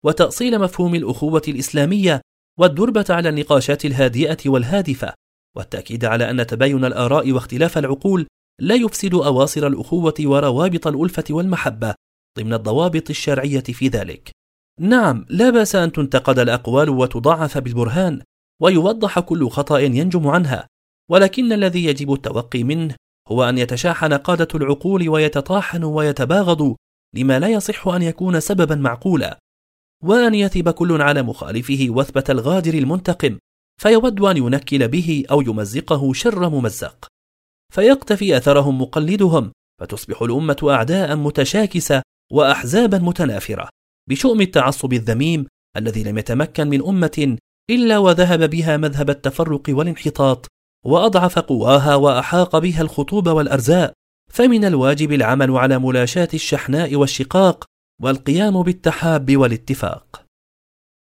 وتأصيل 0.05 0.59
مفهوم 0.59 0.95
الأخوة 0.95 1.41
الإسلامية 1.47 2.21
والدربة 2.59 3.05
على 3.09 3.29
النقاشات 3.29 3.85
الهادئة 3.85 4.37
والهادفة 4.45 5.13
والتأكيد 5.55 6.05
على 6.05 6.29
أن 6.29 6.47
تباين 6.47 6.85
الآراء 6.85 7.31
واختلاف 7.31 7.77
العقول 7.77 8.27
لا 8.59 8.75
يفسد 8.75 9.13
أواصر 9.13 9.67
الأخوة 9.67 10.13
وروابط 10.19 10.87
الألفة 10.87 11.23
والمحبة 11.29 11.93
ضمن 12.39 12.53
الضوابط 12.53 13.09
الشرعية 13.09 13.63
في 13.63 13.87
ذلك. 13.87 14.31
نعم، 14.79 15.25
لا 15.29 15.49
بأس 15.49 15.75
أن 15.75 15.91
تنتقد 15.91 16.39
الأقوال 16.39 16.89
وتضاعف 16.89 17.57
بالبرهان، 17.57 18.21
ويوضح 18.61 19.19
كل 19.19 19.49
خطأ 19.49 19.79
ينجم 19.79 20.27
عنها، 20.27 20.67
ولكن 21.09 21.53
الذي 21.53 21.85
يجب 21.85 22.13
التوقي 22.13 22.63
منه 22.63 22.95
هو 23.27 23.43
أن 23.43 23.57
يتشاحن 23.57 24.13
قادة 24.13 24.47
العقول 24.55 25.09
ويتطاحنوا 25.09 25.97
ويتباغضوا 25.97 26.75
لما 27.15 27.39
لا 27.39 27.47
يصح 27.47 27.87
أن 27.87 28.01
يكون 28.01 28.39
سببا 28.39 28.75
معقولا، 28.75 29.39
وأن 30.03 30.35
يثب 30.35 30.69
كل 30.69 31.01
على 31.01 31.21
مخالفه 31.21 31.87
وثبة 31.89 32.23
الغادر 32.29 32.73
المنتقم، 32.73 33.37
فيود 33.81 34.21
أن 34.21 34.37
ينكل 34.37 34.87
به 34.87 35.25
أو 35.31 35.41
يمزقه 35.41 36.13
شر 36.13 36.49
ممزق. 36.49 37.07
فيقتفي 37.73 38.37
أثرهم 38.37 38.81
مقلدهم 38.81 39.51
فتصبح 39.81 40.21
الأمة 40.21 40.57
أعداء 40.63 41.15
متشاكسة 41.15 42.01
وأحزابا 42.31 42.97
متنافرة. 42.97 43.69
بشؤم 44.09 44.41
التعصب 44.41 44.93
الذميم 44.93 45.47
الذي 45.77 46.03
لم 46.03 46.17
يتمكن 46.17 46.67
من 46.67 46.85
أمة 46.87 47.37
إلا 47.71 47.97
وذهب 47.97 48.49
بها 48.49 48.77
مذهب 48.77 49.09
التفرق 49.09 49.63
والانحطاط 49.69 50.47
وأضعف 50.85 51.39
قواها 51.39 51.95
وأحاق 51.95 52.57
بها 52.57 52.81
الخطوب 52.81 53.29
والأرزاء 53.29 53.93
فمن 54.31 54.65
الواجب 54.65 55.11
العمل 55.11 55.51
على 55.51 55.79
ملاشاة 55.79 56.29
الشحناء 56.33 56.95
والشقاق 56.95 57.65
والقيام 58.01 58.63
بالتحاب 58.63 59.37
والاتفاق. 59.37 60.25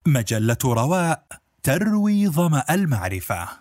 مجلة 0.08 0.58
رواء 0.66 1.24
تروي 1.64 2.28
ظمأ 2.28 2.64
المعرفة. 2.70 3.59